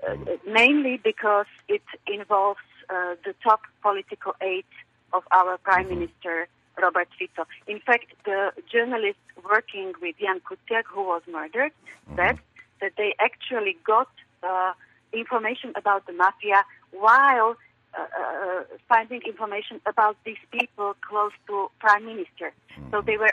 uh, 0.08 0.16
mainly 0.46 1.00
because 1.02 1.46
it 1.68 1.82
involves 2.06 2.60
uh, 2.90 3.14
the 3.24 3.34
top 3.42 3.60
political 3.82 4.34
aide 4.40 4.64
of 5.12 5.22
our 5.32 5.58
Prime 5.58 5.88
Minister, 5.88 6.48
Robert 6.80 7.08
Fico. 7.18 7.46
In 7.66 7.80
fact, 7.80 8.06
the 8.24 8.52
journalist 8.70 9.18
working 9.48 9.92
with 10.00 10.16
Jan 10.18 10.40
Kuciak, 10.40 10.84
who 10.86 11.02
was 11.02 11.22
murdered, 11.30 11.72
said 12.14 12.38
that 12.80 12.92
they 12.96 13.14
actually 13.18 13.76
got 13.84 14.08
uh, 14.42 14.72
information 15.12 15.72
about 15.76 16.06
the 16.06 16.12
mafia 16.12 16.64
while 16.92 17.56
uh, 17.96 18.02
uh, 18.02 18.64
finding 18.88 19.22
information 19.22 19.80
about 19.86 20.16
these 20.24 20.42
people 20.52 20.94
close 21.00 21.32
to 21.46 21.70
prime 21.78 22.04
minister. 22.04 22.52
So 22.90 23.00
they 23.00 23.16
were 23.16 23.32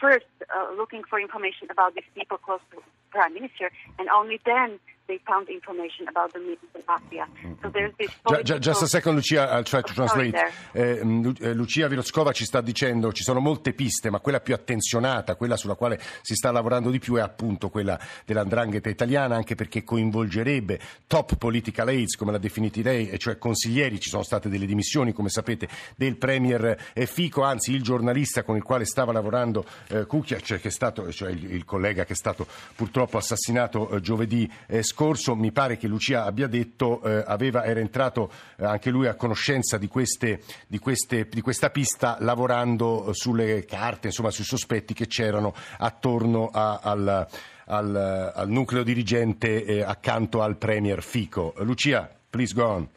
first 0.00 0.26
uh, 0.54 0.72
looking 0.76 1.02
for 1.08 1.20
information 1.20 1.68
about 1.70 1.94
these 1.94 2.10
people 2.14 2.38
close 2.38 2.60
to 2.72 2.82
prime 3.14 3.32
minister, 3.32 3.70
and 3.98 4.08
only 4.10 4.40
then 4.44 4.78
they 5.06 5.20
found 5.24 5.48
information 5.48 6.06
about 6.08 6.32
the, 6.32 6.40
the 6.72 6.82
mafia. 6.86 7.28
So 7.60 7.70
there's 7.70 7.92
this 7.96 8.08
ju- 8.42 8.58
Just 8.58 8.82
a 8.82 8.86
political- 8.86 8.88
second, 8.88 9.14
Lucia, 9.16 9.50
I'll 9.52 9.62
try 9.64 9.82
to 9.82 9.92
translate. 9.92 10.36
Eh, 10.72 11.00
Lu- 11.02 11.34
eh, 11.40 11.52
Lucia 11.54 11.88
Viroskova 11.88 12.32
ci 12.32 12.44
sta 12.44 12.60
dicendo 12.60 13.12
ci 13.12 13.22
sono 13.22 13.40
molte 13.40 13.72
piste, 13.74 14.10
ma 14.10 14.20
quella 14.20 14.40
più 14.40 14.54
attenzionata, 14.54 15.36
quella 15.36 15.56
sulla 15.56 15.74
quale 15.74 16.00
si 16.22 16.34
sta 16.34 16.50
lavorando 16.50 16.90
di 16.90 16.98
più 16.98 17.16
è 17.16 17.20
appunto 17.20 17.68
quella 17.68 17.98
dell'andrangheta 18.24 18.88
italiana, 18.88 19.36
anche 19.36 19.54
perché 19.54 19.84
coinvolgerebbe 19.84 20.80
top 21.06 21.36
political 21.36 21.88
aides, 21.88 22.16
come 22.16 22.32
l'ha 22.32 22.38
definiti 22.38 22.82
lei, 22.82 23.08
e 23.10 23.18
cioè 23.18 23.36
consiglieri. 23.38 24.00
Ci 24.00 24.08
sono 24.08 24.22
state 24.22 24.48
delle 24.48 24.66
dimissioni, 24.66 25.12
come 25.12 25.28
sapete, 25.28 25.68
del 25.96 26.16
premier 26.16 26.76
eh, 26.92 27.06
Fico, 27.06 27.42
anzi 27.42 27.72
il 27.72 27.82
giornalista 27.82 28.42
con 28.42 28.56
il 28.56 28.62
quale 28.62 28.84
stava 28.84 29.12
lavorando 29.12 29.64
eh, 29.88 30.06
Kukic, 30.06 30.60
che 30.60 30.68
è 30.68 30.70
stato, 30.70 31.10
cioè 31.12 31.30
il, 31.30 31.52
il 31.52 31.64
collega 31.64 32.04
che 32.04 32.12
è 32.12 32.16
stato 32.16 32.46
purtroppo 32.74 33.16
assassinato 33.18 33.90
eh, 33.90 34.00
giovedì 34.00 34.50
eh, 34.66 34.82
scorso, 34.94 35.34
mi 35.34 35.50
pare 35.50 35.76
che 35.76 35.88
Lucia 35.88 36.22
abbia 36.24 36.46
detto 36.46 37.02
eh, 37.02 37.24
aveva, 37.26 37.64
era 37.64 37.80
entrato 37.80 38.30
eh, 38.56 38.64
anche 38.64 38.90
lui 38.90 39.08
a 39.08 39.14
conoscenza 39.16 39.76
di, 39.76 39.88
queste, 39.88 40.42
di, 40.68 40.78
queste, 40.78 41.26
di 41.28 41.40
questa 41.40 41.70
pista 41.70 42.16
lavorando 42.20 43.12
sulle 43.12 43.64
carte, 43.64 44.06
insomma 44.06 44.30
sui 44.30 44.44
sospetti 44.44 44.94
che 44.94 45.08
c'erano 45.08 45.52
attorno 45.78 46.48
a- 46.52 46.78
al, 46.80 47.26
al- 47.66 48.32
al 48.36 48.48
nucleo 48.48 48.84
dirigente 48.84 49.64
eh, 49.64 49.82
accanto 49.82 50.42
al 50.42 50.56
premier 50.56 51.02
Fico. 51.02 51.54
Lucia, 51.58 52.08
please 52.30 52.54
go 52.54 52.64
on. 52.64 52.88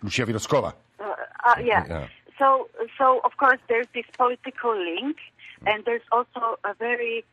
Lucia 0.00 0.26
Viroskova. 0.26 0.76
Uh, 0.98 1.04
uh, 1.04 1.60
yeah. 1.64 1.84
Yeah. 1.86 2.08
So, 2.36 2.68
so 2.98 3.20
of 3.24 3.32
course, 3.36 3.58
there's 3.68 3.88
this 3.94 4.04
political 4.18 4.74
link, 4.76 5.16
and 5.64 5.82
there's 5.84 6.04
also 6.10 6.58
a 6.62 6.74
very 6.78 7.24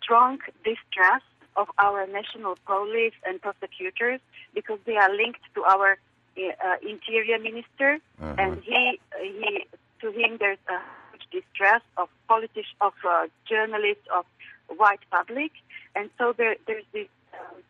strong 0.00 0.38
distrust 0.64 1.26
of 1.56 1.68
our 1.78 2.06
national 2.06 2.56
police 2.66 3.14
and 3.26 3.40
prosecutors 3.40 4.20
because 4.54 4.78
they 4.86 4.96
are 4.96 5.14
linked 5.14 5.40
to 5.54 5.62
our 5.64 5.98
uh, 6.38 6.76
interior 6.88 7.38
minister, 7.38 7.98
and 8.38 8.62
he, 8.62 9.00
he, 9.20 9.66
to 10.00 10.10
him, 10.12 10.36
there's 10.38 10.58
a 10.68 10.78
huge 11.10 11.26
distrust 11.44 11.84
of 11.96 12.08
politicians, 12.28 12.76
of 12.80 12.92
uh, 13.08 13.26
journalists, 13.48 14.06
of 14.14 14.24
white 14.76 15.00
public, 15.10 15.52
and 15.94 16.08
so 16.18 16.32
there, 16.36 16.56
there's 16.66 16.84
this. 16.92 17.08
Um, 17.34 17.62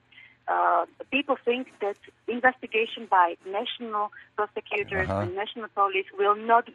uh, 0.48 0.84
people 1.12 1.36
think 1.44 1.68
that 1.80 1.96
investigation 2.26 3.06
by 3.08 3.36
national 3.46 4.10
prosecutors 4.36 5.08
Uh-huh. 5.08 5.20
and 5.22 5.34
national 5.36 5.68
police 5.74 6.06
will 6.18 6.34
not 6.34 6.66
be 6.66 6.74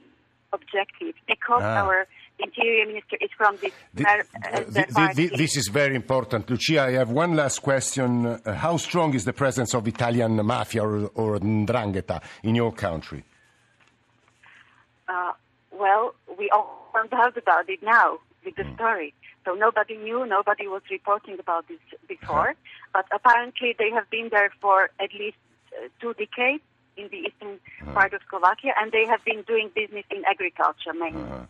objective 0.53 1.15
because 1.27 1.61
Ah. 1.63 1.83
our 1.83 2.07
interior 2.39 2.85
minister 2.87 3.17
is 3.21 3.29
from 3.37 3.57
this 3.61 3.71
Thi- 3.95 4.03
par- 4.03 4.25
uh, 4.43 4.59
the 4.67 4.83
thi- 4.83 4.93
party. 4.93 5.27
thi- 5.29 5.37
This 5.37 5.55
is 5.57 5.67
very 5.69 5.95
important. 5.95 6.49
Lucia, 6.49 6.83
I 6.83 6.91
have 6.91 7.09
one 7.09 7.35
last 7.35 7.59
question. 7.61 8.25
Uh, 8.25 8.53
how 8.55 8.77
strong 8.77 9.13
is 9.13 9.23
the 9.25 9.33
presence 9.33 9.73
of 9.73 9.87
Italian 9.87 10.43
mafia 10.45 10.83
or, 10.83 11.09
or 11.15 11.39
ndrangheta 11.39 12.21
in 12.43 12.55
your 12.55 12.71
country? 12.73 13.23
Uh, 15.07 15.33
well, 15.71 16.15
we 16.37 16.49
all 16.49 16.89
found 16.93 17.13
out 17.13 17.37
about 17.37 17.69
it 17.69 17.81
now 17.83 18.19
with 18.43 18.55
the 18.55 18.63
Hmm. 18.63 18.75
story. 18.75 19.13
So 19.45 19.53
nobody 19.53 19.95
knew, 19.97 20.25
nobody 20.25 20.67
was 20.67 20.81
reporting 20.89 21.37
about 21.39 21.67
this 21.67 21.79
before. 22.07 22.49
Uh-huh. 22.49 22.91
But 22.93 23.05
apparently 23.13 23.75
they 23.77 23.91
have 23.91 24.09
been 24.09 24.29
there 24.29 24.51
for 24.59 24.89
at 24.99 25.13
least 25.13 25.37
uh, 25.73 25.87
two 26.01 26.13
decades 26.15 26.63
in 26.97 27.09
the 27.09 27.17
eastern 27.27 27.59
Uh-huh. 27.81 27.93
part 27.93 28.13
of 28.13 28.21
Slovakia, 28.29 28.73
and 28.79 28.91
they 28.91 29.05
have 29.05 29.23
been 29.23 29.43
doing 29.43 29.69
business 29.75 30.05
in 30.09 30.23
agriculture 30.25 30.93
mainly. 30.93 31.21
Uh-huh. 31.21 31.45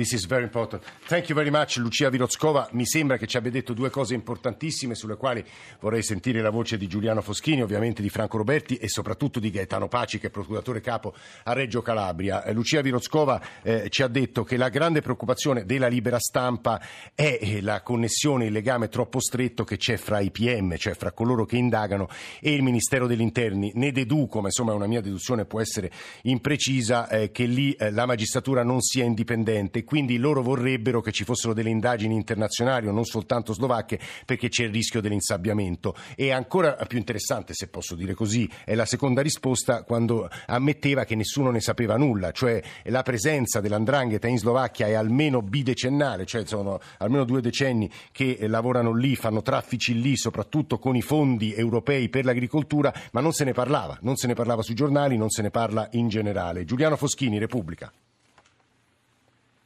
This 0.00 0.14
is 0.14 0.24
very 0.24 0.44
important. 0.44 0.82
Thank 1.08 1.28
you 1.28 1.36
very 1.36 1.50
much, 1.50 1.76
Lucia 1.76 2.08
Virozzkova. 2.08 2.70
Mi 2.72 2.86
sembra 2.86 3.18
che 3.18 3.26
ci 3.26 3.36
abbia 3.36 3.50
detto 3.50 3.74
due 3.74 3.90
cose 3.90 4.14
importantissime 4.14 4.94
sulle 4.94 5.18
quali 5.18 5.44
vorrei 5.78 6.02
sentire 6.02 6.40
la 6.40 6.48
voce 6.48 6.78
di 6.78 6.86
Giuliano 6.86 7.20
Foschini, 7.20 7.60
ovviamente 7.60 8.00
di 8.00 8.08
Franco 8.08 8.38
Roberti 8.38 8.76
e 8.76 8.88
soprattutto 8.88 9.38
di 9.38 9.50
Gaetano 9.50 9.88
Paci, 9.88 10.18
che 10.18 10.28
è 10.28 10.30
procuratore 10.30 10.80
capo 10.80 11.12
a 11.44 11.52
Reggio 11.52 11.82
Calabria. 11.82 12.44
Eh, 12.44 12.54
Lucia 12.54 12.80
Virozzkova 12.80 13.42
eh, 13.60 13.90
ci 13.90 14.02
ha 14.02 14.08
detto 14.08 14.42
che 14.42 14.56
la 14.56 14.70
grande 14.70 15.02
preoccupazione 15.02 15.66
della 15.66 15.88
libera 15.88 16.18
stampa 16.18 16.80
è 17.14 17.38
eh, 17.38 17.60
la 17.60 17.82
connessione, 17.82 18.46
il 18.46 18.52
legame 18.52 18.88
troppo 18.88 19.20
stretto 19.20 19.64
che 19.64 19.76
c'è 19.76 19.98
fra 19.98 20.20
i 20.20 20.30
PM, 20.30 20.78
cioè 20.78 20.94
fra 20.94 21.12
coloro 21.12 21.44
che 21.44 21.56
indagano, 21.56 22.08
e 22.40 22.54
il 22.54 22.62
Ministero 22.62 23.06
degli 23.06 23.20
Interni. 23.20 23.70
Ne 23.74 23.92
deduco, 23.92 24.40
ma 24.40 24.46
insomma 24.46 24.72
una 24.72 24.86
mia 24.86 25.02
deduzione 25.02 25.44
può 25.44 25.60
essere 25.60 25.92
imprecisa, 26.22 27.06
eh, 27.10 27.30
che 27.30 27.44
lì 27.44 27.72
eh, 27.72 27.90
la 27.90 28.06
magistratura 28.06 28.62
non 28.62 28.80
sia 28.80 29.04
indipendente 29.04 29.84
quindi 29.90 30.18
loro 30.18 30.40
vorrebbero 30.40 31.00
che 31.00 31.10
ci 31.10 31.24
fossero 31.24 31.52
delle 31.52 31.68
indagini 31.68 32.14
internazionali 32.14 32.86
o 32.86 32.92
non 32.92 33.04
soltanto 33.04 33.52
slovacche 33.52 33.98
perché 34.24 34.48
c'è 34.48 34.62
il 34.62 34.70
rischio 34.70 35.00
dell'insabbiamento. 35.00 35.96
E 36.14 36.30
ancora 36.30 36.74
più 36.86 36.96
interessante, 36.96 37.54
se 37.54 37.66
posso 37.66 37.96
dire 37.96 38.14
così, 38.14 38.48
è 38.64 38.76
la 38.76 38.84
seconda 38.84 39.20
risposta 39.20 39.82
quando 39.82 40.30
ammetteva 40.46 41.02
che 41.02 41.16
nessuno 41.16 41.50
ne 41.50 41.60
sapeva 41.60 41.96
nulla, 41.96 42.30
cioè 42.30 42.62
la 42.84 43.02
presenza 43.02 43.58
dell'andrangheta 43.58 44.28
in 44.28 44.38
Slovacchia 44.38 44.86
è 44.86 44.92
almeno 44.92 45.42
bidecennale, 45.42 46.24
cioè 46.24 46.46
sono 46.46 46.78
almeno 46.98 47.24
due 47.24 47.40
decenni 47.40 47.90
che 48.12 48.46
lavorano 48.46 48.94
lì, 48.94 49.16
fanno 49.16 49.42
traffici 49.42 50.00
lì, 50.00 50.16
soprattutto 50.16 50.78
con 50.78 50.94
i 50.94 51.02
fondi 51.02 51.52
europei 51.52 52.08
per 52.08 52.24
l'agricoltura, 52.24 52.94
ma 53.10 53.20
non 53.20 53.32
se 53.32 53.42
ne 53.42 53.54
parlava, 53.54 53.98
non 54.02 54.14
se 54.14 54.28
ne 54.28 54.34
parlava 54.34 54.62
sui 54.62 54.74
giornali, 54.74 55.16
non 55.16 55.30
se 55.30 55.42
ne 55.42 55.50
parla 55.50 55.88
in 55.94 56.06
generale. 56.06 56.64
Giuliano 56.64 56.94
Foschini, 56.94 57.40
Repubblica. 57.40 57.90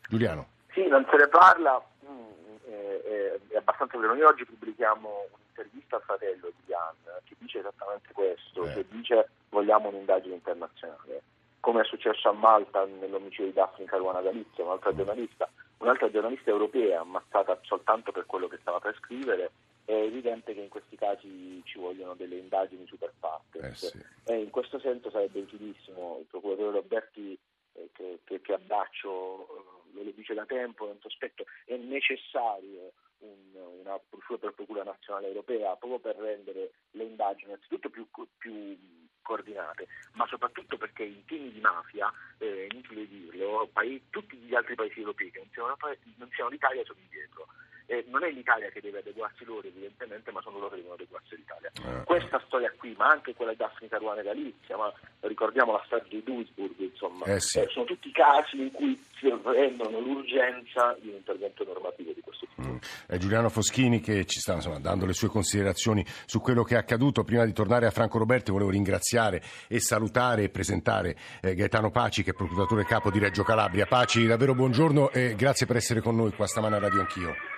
Giuliano. 0.08 0.46
Sì, 0.72 0.86
non 0.86 1.06
se 1.10 1.16
ne 1.16 1.28
parla, 1.28 1.82
mm, 2.06 2.56
eh, 2.66 3.02
eh, 3.04 3.40
è 3.48 3.56
abbastanza 3.56 3.96
vero. 3.98 4.14
Noi 4.14 4.22
oggi 4.22 4.44
pubblichiamo 4.44 5.28
un'intervista 5.32 5.96
al 5.96 6.02
fratello 6.02 6.48
di 6.48 6.62
Jan 6.66 6.94
che 7.24 7.34
dice 7.38 7.58
esattamente 7.60 8.12
questo, 8.12 8.64
Eh. 8.66 8.72
che 8.74 8.84
dice 8.88 9.28
vogliamo 9.50 9.88
un'indagine 9.88 10.34
internazionale, 10.34 11.22
come 11.60 11.82
è 11.82 11.84
successo 11.84 12.28
a 12.28 12.32
Malta 12.32 12.84
nell'omicidio 12.84 13.46
di 13.46 13.52
Daphne 13.52 13.86
Caruana 13.86 14.20
Galizia, 14.20 14.64
un'altra 14.64 14.94
giornalista, 14.94 15.48
un'altra 15.78 16.10
giornalista 16.10 16.50
europea 16.50 17.00
ammazzata 17.00 17.58
soltanto 17.62 18.10
per 18.12 18.26
quello 18.26 18.48
che 18.48 18.58
stava 18.60 18.80
per 18.80 18.96
scrivere. 18.96 19.50
È 19.84 19.92
evidente 19.92 20.54
che 20.54 20.60
in 20.60 20.70
questi 20.70 20.96
casi 20.96 21.60
ci 21.66 21.78
vogliono 21.78 22.14
delle 22.14 22.36
indagini 22.36 22.86
super 22.86 23.12
partes 23.20 23.62
Eh 23.62 23.74
sì. 23.90 24.04
e 24.24 24.38
in 24.38 24.48
questo 24.50 24.78
senso 24.80 25.10
sarebbe 25.10 25.40
utilissimo 25.40 26.16
il 26.20 26.24
procuratore 26.24 26.70
Roberti 26.70 27.38
eh, 27.74 27.90
che, 27.92 28.20
che, 28.24 28.40
che 28.40 28.52
abbraccio, 28.54 29.73
eh, 29.96 30.04
lo 30.04 30.10
dice 30.10 30.34
da 30.34 30.44
tempo, 30.46 30.90
è 30.90 30.96
sospetto, 31.00 31.44
è 31.64 31.76
necessario 31.76 32.92
un- 33.18 33.78
una 33.80 33.98
procura 33.98 34.50
procura 34.52 34.82
nazionale 34.82 35.28
europea 35.28 35.76
proprio 35.76 35.98
per 35.98 36.16
rendere 36.16 36.72
le 36.92 37.04
indagini 37.04 37.50
innanzitutto 37.50 37.88
più, 37.90 38.06
più 38.38 38.76
coordinate, 39.22 39.88
ma 40.12 40.26
soprattutto 40.26 40.76
perché 40.76 41.04
i 41.04 41.24
temi 41.24 41.50
di 41.52 41.60
mafia, 41.60 42.12
eh, 42.38 42.66
inutile 42.70 43.08
dirlo, 43.08 43.68
pai- 43.72 44.04
tutti 44.10 44.36
gli 44.36 44.54
altri 44.54 44.74
paesi 44.74 45.00
europei 45.00 45.30
che 45.30 45.38
non 45.38 45.48
siano, 45.52 45.76
non 46.16 46.30
siano 46.34 46.50
l'Italia 46.50 46.84
sono 46.84 46.98
indietro. 47.00 47.46
Eh, 47.86 48.04
non 48.08 48.24
è 48.24 48.30
l'Italia 48.30 48.68
che 48.70 48.80
deve 48.80 49.00
adeguarsi 49.00 49.44
loro 49.44 49.66
evidentemente, 49.66 50.30
ma 50.30 50.40
sono 50.40 50.58
loro 50.58 50.70
che 50.70 50.76
devono 50.76 50.94
adeguarsi 50.94 51.34
all'Italia. 51.34 51.70
Eh. 51.74 52.04
Questa 52.04 52.42
storia 52.46 52.72
qui, 52.76 52.94
ma 52.96 53.08
anche 53.08 53.34
quella 53.34 53.50
di 53.52 53.58
Daphne 53.58 53.88
Caruana 53.88 54.22
Galizia, 54.22 54.76
ma 54.76 54.92
ricordiamo 55.20 55.72
la 55.72 55.82
storia 55.84 56.06
di 56.08 56.22
Duisburg, 56.22 56.78
insomma, 56.78 57.26
Eh 57.26 57.40
sì. 57.40 57.60
eh, 57.60 57.68
sono 57.68 57.84
tutti 57.84 58.10
casi 58.10 58.60
in 58.60 58.70
cui 58.72 58.98
si 59.18 59.28
rendono 59.44 60.00
l'urgenza 60.00 60.96
di 61.00 61.08
un 61.08 61.16
intervento 61.16 61.64
normativo 61.64 62.12
di 62.12 62.20
questo 62.20 62.46
tipo. 62.46 62.62
Mm. 62.62 62.76
È 63.06 63.16
Giuliano 63.18 63.48
Foschini 63.50 64.00
che 64.00 64.24
ci 64.24 64.40
sta 64.40 64.54
insomma, 64.54 64.78
dando 64.78 65.04
le 65.06 65.12
sue 65.12 65.28
considerazioni 65.28 66.04
su 66.24 66.40
quello 66.40 66.62
che 66.62 66.74
è 66.74 66.78
accaduto. 66.78 67.22
Prima 67.22 67.44
di 67.44 67.52
tornare 67.52 67.86
a 67.86 67.90
Franco 67.90 68.18
Roberti 68.18 68.50
volevo 68.50 68.70
ringraziare 68.70 69.42
e 69.68 69.80
salutare 69.80 70.44
e 70.44 70.48
presentare 70.48 71.16
eh, 71.42 71.54
Gaetano 71.54 71.90
Paci 71.90 72.22
che 72.22 72.30
è 72.30 72.34
procuratore 72.34 72.84
capo 72.84 73.10
di 73.10 73.18
Reggio 73.18 73.42
Calabria. 73.42 73.86
Paci, 73.86 74.26
davvero 74.26 74.54
buongiorno 74.54 75.10
e 75.10 75.34
grazie 75.34 75.66
per 75.66 75.76
essere 75.76 76.00
con 76.00 76.16
noi 76.16 76.32
qua 76.32 76.46
stamane 76.46 76.76
a 76.76 76.78
Radio 76.78 77.00
Anch'io. 77.00 77.53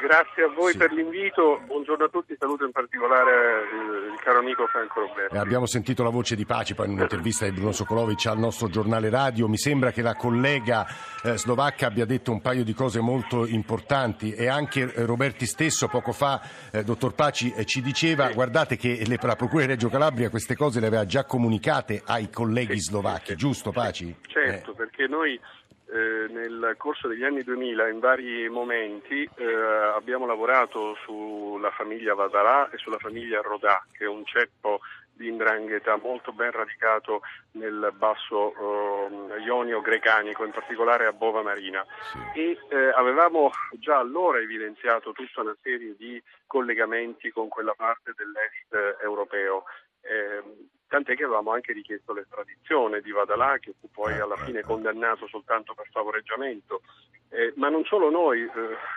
Grazie 0.00 0.44
a 0.44 0.48
voi 0.48 0.72
sì. 0.72 0.78
per 0.78 0.92
l'invito, 0.92 1.60
buongiorno 1.66 2.04
a 2.04 2.08
tutti, 2.08 2.36
saluto 2.38 2.64
in 2.64 2.70
particolare 2.70 3.64
il, 3.72 4.12
il 4.12 4.20
caro 4.20 4.38
amico 4.38 4.66
Franco 4.66 5.00
Roberto. 5.00 5.34
Eh, 5.34 5.38
abbiamo 5.38 5.66
sentito 5.66 6.04
la 6.04 6.10
voce 6.10 6.36
di 6.36 6.46
pace 6.46 6.74
poi 6.74 6.86
in 6.86 6.92
un'intervista 6.92 7.44
di 7.44 7.50
Bruno 7.50 7.72
Sokolovic 7.72 8.26
al 8.26 8.38
nostro 8.38 8.68
giornale 8.68 9.10
radio, 9.10 9.48
mi 9.48 9.58
sembra 9.58 9.90
che 9.90 10.00
la 10.00 10.14
collega 10.14 10.86
eh, 11.24 11.36
slovacca 11.36 11.86
abbia 11.86 12.04
detto 12.04 12.30
un 12.30 12.40
paio 12.40 12.62
di 12.62 12.74
cose 12.74 13.00
molto 13.00 13.44
importanti 13.44 14.32
e 14.32 14.46
anche 14.46 14.92
eh, 14.92 15.04
Roberti 15.04 15.46
stesso 15.46 15.88
poco 15.88 16.12
fa, 16.12 16.40
eh, 16.70 16.84
dottor 16.84 17.14
Paci, 17.14 17.52
eh, 17.52 17.64
ci 17.64 17.82
diceva 17.82 18.28
sì. 18.28 18.34
guardate 18.34 18.76
che 18.76 19.02
le, 19.04 19.18
la 19.20 19.36
Procura 19.36 19.62
di 19.62 19.68
Reggio 19.68 19.88
Calabria 19.88 20.30
queste 20.30 20.54
cose 20.54 20.78
le 20.78 20.86
aveva 20.86 21.06
già 21.06 21.24
comunicate 21.24 22.02
ai 22.06 22.30
colleghi 22.30 22.78
sì, 22.78 22.90
slovacchi, 22.90 23.34
giusto 23.34 23.72
Paci? 23.72 24.14
Certo, 24.28 24.74
perché 24.74 25.06
noi 25.08 25.38
eh, 25.90 26.26
nel 26.28 26.74
corso 26.76 27.08
degli 27.08 27.24
anni 27.24 27.42
2000 27.42 27.88
in 27.88 27.98
vari 27.98 28.48
momenti 28.48 29.28
eh, 29.36 29.44
abbiamo 29.44 30.26
lavorato 30.26 30.96
sulla 31.04 31.70
famiglia 31.70 32.14
Vadalà 32.14 32.68
e 32.70 32.76
sulla 32.76 32.98
famiglia 32.98 33.40
Rodà, 33.40 33.84
che 33.92 34.04
è 34.04 34.08
un 34.08 34.24
ceppo 34.24 34.80
di 35.18 35.28
indrangheta 35.28 35.96
molto 35.96 36.32
ben 36.32 36.52
radicato 36.52 37.22
nel 37.52 37.92
basso 37.96 38.54
eh, 38.54 39.40
ionio 39.40 39.80
grecanico, 39.80 40.44
in 40.44 40.52
particolare 40.52 41.06
a 41.06 41.12
Bova 41.12 41.42
Marina. 41.42 41.84
E 42.34 42.56
eh, 42.68 42.76
avevamo 42.94 43.50
già 43.72 43.98
allora 43.98 44.38
evidenziato 44.38 45.12
tutta 45.12 45.40
una 45.40 45.56
serie 45.60 45.96
di 45.96 46.22
collegamenti 46.46 47.30
con 47.30 47.48
quella 47.48 47.74
parte 47.76 48.12
dell'est 48.16 49.00
europeo. 49.02 49.64
Eh, 50.02 50.76
tant'è 50.88 51.14
che 51.14 51.24
avevamo 51.24 51.52
anche 51.52 51.72
richiesto 51.72 52.12
l'estradizione 52.12 53.00
di 53.00 53.12
Vadalà 53.12 53.58
che 53.58 53.74
fu 53.78 53.88
poi 53.90 54.18
alla 54.18 54.36
fine 54.36 54.62
condannato 54.62 55.26
soltanto 55.28 55.74
per 55.74 55.88
favoreggiamento. 55.90 56.82
Eh, 57.30 57.52
ma 57.56 57.68
non 57.68 57.84
solo 57.84 58.10
noi, 58.10 58.40
eh, 58.40 58.50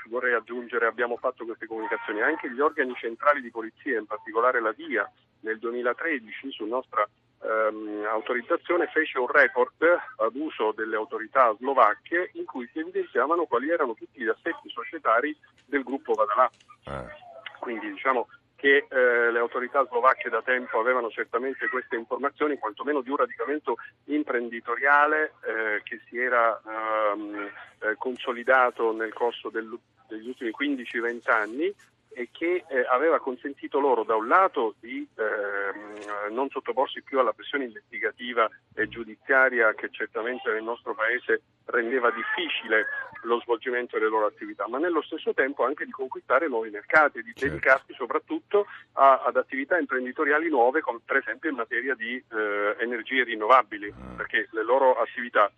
vorrei 0.08 0.34
aggiungere, 0.34 0.88
abbiamo 0.88 1.18
fatto 1.18 1.44
queste 1.44 1.68
comunicazioni, 1.68 2.22
anche 2.22 2.50
gli 2.50 2.62
organi 2.62 2.94
centrali 2.96 3.42
di 3.42 3.52
polizia, 3.52 4.00
in 4.00 4.06
particolare 4.06 4.62
la 4.62 4.72
DIA, 4.72 5.10
nel 5.42 5.60
2013 5.60 6.52
su 6.52 6.66
nostra 6.66 7.08
ehm, 7.44 8.06
autorizzazione 8.10 8.88
fece 8.88 9.18
un 9.20 9.28
report 9.28 9.84
ad 10.18 10.36
uso 10.36 10.72
delle 10.72 10.96
autorità 10.96 11.54
slovacche 11.58 12.32
in 12.34 12.46
cui 12.46 12.70
si 12.72 12.80
evidenziavano 12.80 13.46
quali 13.46 13.70
erano 13.70 13.94
tutti 13.94 14.22
gli 14.22 14.28
aspetti 14.28 14.70
societari 14.70 15.36
del 15.66 15.84
gruppo 15.84 16.14
Vadalà. 16.14 16.50
Eh. 16.86 17.20
Quindi 17.60 17.92
diciamo 17.92 18.28
che 18.62 18.86
eh, 18.88 19.32
le 19.32 19.40
autorità 19.40 19.84
slovacche 19.88 20.30
da 20.30 20.44
tempo 20.44 20.80
avevano 20.80 21.10
certamente 21.10 21.68
queste 21.68 21.96
informazioni, 21.96 22.60
quantomeno 22.60 23.02
di 23.02 23.10
un 23.10 23.16
radicamento 23.16 23.78
imprenditoriale 24.06 25.34
eh, 25.42 25.82
che 25.82 26.00
si 26.08 26.20
era 26.20 26.62
ehm, 26.64 27.50
eh, 27.80 27.96
consolidato 27.98 28.94
nel 28.94 29.14
corso 29.14 29.50
del, 29.50 29.68
degli 30.08 30.28
ultimi 30.28 30.52
15-20 30.52 31.32
anni 31.32 31.74
e 32.14 32.30
che 32.32 32.66
eh, 32.68 32.86
aveva 32.90 33.20
consentito 33.20 33.80
loro 33.80 34.04
da 34.04 34.16
un 34.16 34.28
lato 34.28 34.76
di 34.80 35.08
eh, 35.16 36.30
non 36.30 36.50
sottoporsi 36.50 37.02
più 37.02 37.20
alla 37.20 37.34
pressione 37.34 37.66
investigativa 37.66 38.50
e 38.74 38.88
giudiziaria 38.88 39.74
che 39.74 39.90
certamente 39.92 40.52
nel 40.52 40.64
nostro 40.64 40.94
paese 40.94 41.42
rendeva 41.66 42.12
difficile 42.12 42.86
lo 43.24 43.40
svolgimento 43.42 43.98
delle 43.98 44.10
loro 44.10 44.26
attività, 44.26 44.68
ma 44.68 44.78
nello 44.78 45.02
stesso 45.02 45.34
tempo 45.34 45.64
anche 45.64 45.86
di 45.86 45.92
conquistare 45.92 46.48
nuovi 46.48 46.70
mercati 46.70 47.20
e 47.20 47.24
di 47.24 47.34
certo. 47.34 47.48
dedicarsi 47.54 47.94
soprattutto 47.94 48.66
a, 48.94 49.24
ad 49.24 49.38
attività 49.38 49.78
imprenditoriali 49.78 50.50
nuove, 50.50 50.82
come 50.82 51.00
per 51.06 51.18
esempio 51.18 51.50
in 51.50 51.56
materia 51.56 51.96
di 51.96 52.16
eh, 52.16 52.76
energie 52.80 53.24
rinnovabili, 53.24 53.90
ah. 53.90 54.16
perché 54.18 54.48
le 54.52 54.64
loro 54.64 54.96
attività 54.96 55.52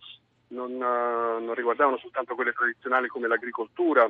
non, 0.48 0.72
uh, 0.72 1.42
non 1.42 1.54
riguardavano 1.54 1.96
soltanto 1.98 2.34
quelle 2.34 2.52
tradizionali 2.52 3.08
come 3.08 3.28
l'agricoltura, 3.28 4.08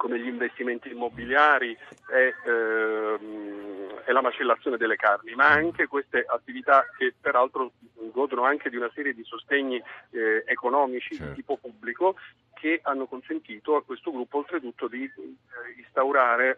come 0.00 0.18
gli 0.18 0.28
investimenti 0.28 0.88
immobiliari 0.88 1.76
e, 2.10 2.34
ehm, 2.46 4.00
e, 4.02 4.12
la 4.12 4.22
macellazione 4.22 4.78
delle 4.78 4.96
carni, 4.96 5.34
ma 5.34 5.48
anche 5.48 5.88
queste 5.88 6.24
attività 6.26 6.86
che 6.96 7.12
peraltro 7.20 7.72
godono 8.10 8.44
anche 8.44 8.70
di 8.70 8.76
una 8.76 8.90
serie 8.94 9.12
di 9.12 9.22
sostegni 9.24 9.76
eh, 9.76 10.42
economici 10.46 11.16
certo. 11.16 11.32
di 11.32 11.36
tipo 11.36 11.58
pubblico 11.58 12.16
che 12.54 12.80
hanno 12.82 13.04
consentito 13.04 13.76
a 13.76 13.84
questo 13.84 14.10
gruppo 14.10 14.38
oltretutto 14.38 14.88
di 14.88 15.04
eh, 15.04 15.12
instaurare 15.76 16.56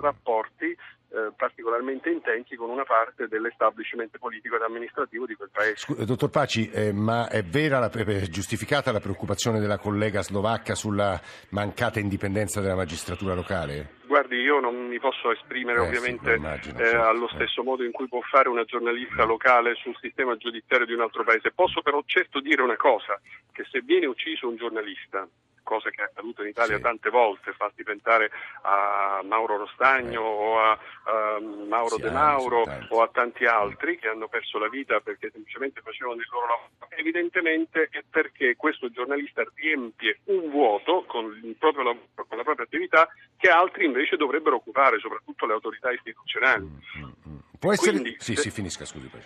rapporti 0.00 0.76
eh, 1.10 1.32
particolarmente 1.34 2.10
intensi 2.10 2.54
con 2.54 2.68
una 2.68 2.84
parte 2.84 3.28
dell'establishment 3.28 4.18
politico 4.18 4.56
ed 4.56 4.62
amministrativo 4.62 5.24
di 5.24 5.34
quel 5.34 5.48
paese. 5.50 5.76
Scusa, 5.76 6.04
dottor 6.04 6.28
Paci, 6.28 6.70
eh, 6.70 6.92
ma 6.92 7.28
è 7.28 7.42
vera, 7.42 7.78
la, 7.78 7.90
è 7.90 8.26
giustificata 8.28 8.92
la 8.92 9.00
preoccupazione 9.00 9.58
della 9.58 9.78
collega 9.78 10.22
slovacca 10.22 10.74
sulla 10.74 11.18
mancata 11.50 11.98
indipendenza 11.98 12.60
della 12.60 12.74
magistratura 12.74 13.32
locale? 13.32 13.96
Guardi, 14.06 14.36
io 14.36 14.60
non 14.60 14.86
mi 14.86 14.98
posso 15.00 15.30
esprimere 15.30 15.78
eh, 15.78 15.86
ovviamente 15.86 16.32
sì, 16.32 16.36
immagino, 16.36 16.78
certo. 16.78 17.02
allo 17.02 17.28
stesso 17.28 17.62
modo 17.62 17.84
in 17.84 17.92
cui 17.92 18.06
può 18.06 18.20
fare 18.20 18.50
una 18.50 18.64
giornalista 18.64 19.24
locale 19.24 19.76
sul 19.76 19.96
sistema 20.00 20.36
giudiziario 20.36 20.84
di 20.84 20.92
un 20.92 21.00
altro 21.00 21.24
paese. 21.24 21.52
Posso 21.52 21.80
però 21.80 22.02
certo 22.04 22.40
dire 22.40 22.60
una 22.60 22.76
cosa, 22.76 23.18
che 23.52 23.64
se 23.70 23.80
viene 23.80 24.04
ucciso 24.04 24.46
un 24.46 24.56
giornalista 24.56 25.26
cosa 25.62 25.90
che 25.90 26.02
è 26.02 26.04
accaduto 26.04 26.42
in 26.42 26.48
Italia 26.48 26.76
sì. 26.76 26.82
tante 26.82 27.10
volte, 27.10 27.52
fatti 27.52 27.82
pensare 27.82 28.30
a 28.62 29.20
Mauro 29.24 29.56
Rostagno 29.56 30.22
eh. 30.22 30.26
o 30.26 30.60
a, 30.60 30.70
a 30.72 31.40
Mauro 31.68 31.96
sì, 31.96 32.02
De 32.02 32.10
Mauro 32.10 32.64
o 32.88 33.02
a 33.02 33.08
tanti 33.08 33.44
altri 33.44 33.98
che 33.98 34.08
hanno 34.08 34.28
perso 34.28 34.58
la 34.58 34.68
vita 34.68 35.00
perché 35.00 35.30
semplicemente 35.30 35.80
facevano 35.82 36.20
il 36.20 36.26
loro 36.30 36.46
lavoro. 36.46 36.68
Evidentemente 36.90 37.88
è 37.90 38.02
perché 38.08 38.56
questo 38.56 38.90
giornalista 38.90 39.44
riempie 39.54 40.20
un 40.24 40.50
vuoto 40.50 41.04
con 41.06 41.26
lavoro, 41.60 41.98
con 42.26 42.36
la 42.36 42.42
propria 42.42 42.64
attività 42.64 43.08
che 43.36 43.48
altri 43.48 43.84
invece 43.84 44.16
dovrebbero 44.16 44.56
occupare, 44.56 44.98
soprattutto 44.98 45.46
le 45.46 45.52
autorità 45.52 45.90
istituzionali. 45.90 46.64
Mm, 46.64 47.02
mm, 47.02 47.10
mm. 47.28 47.38
Può 47.58 47.72
essere... 47.72 47.92
Quindi, 47.92 48.16
sì, 48.18 48.34
se... 48.34 48.42
sì, 48.42 48.50
finisca, 48.50 48.84
scusi. 48.84 49.06
Poi. 49.06 49.20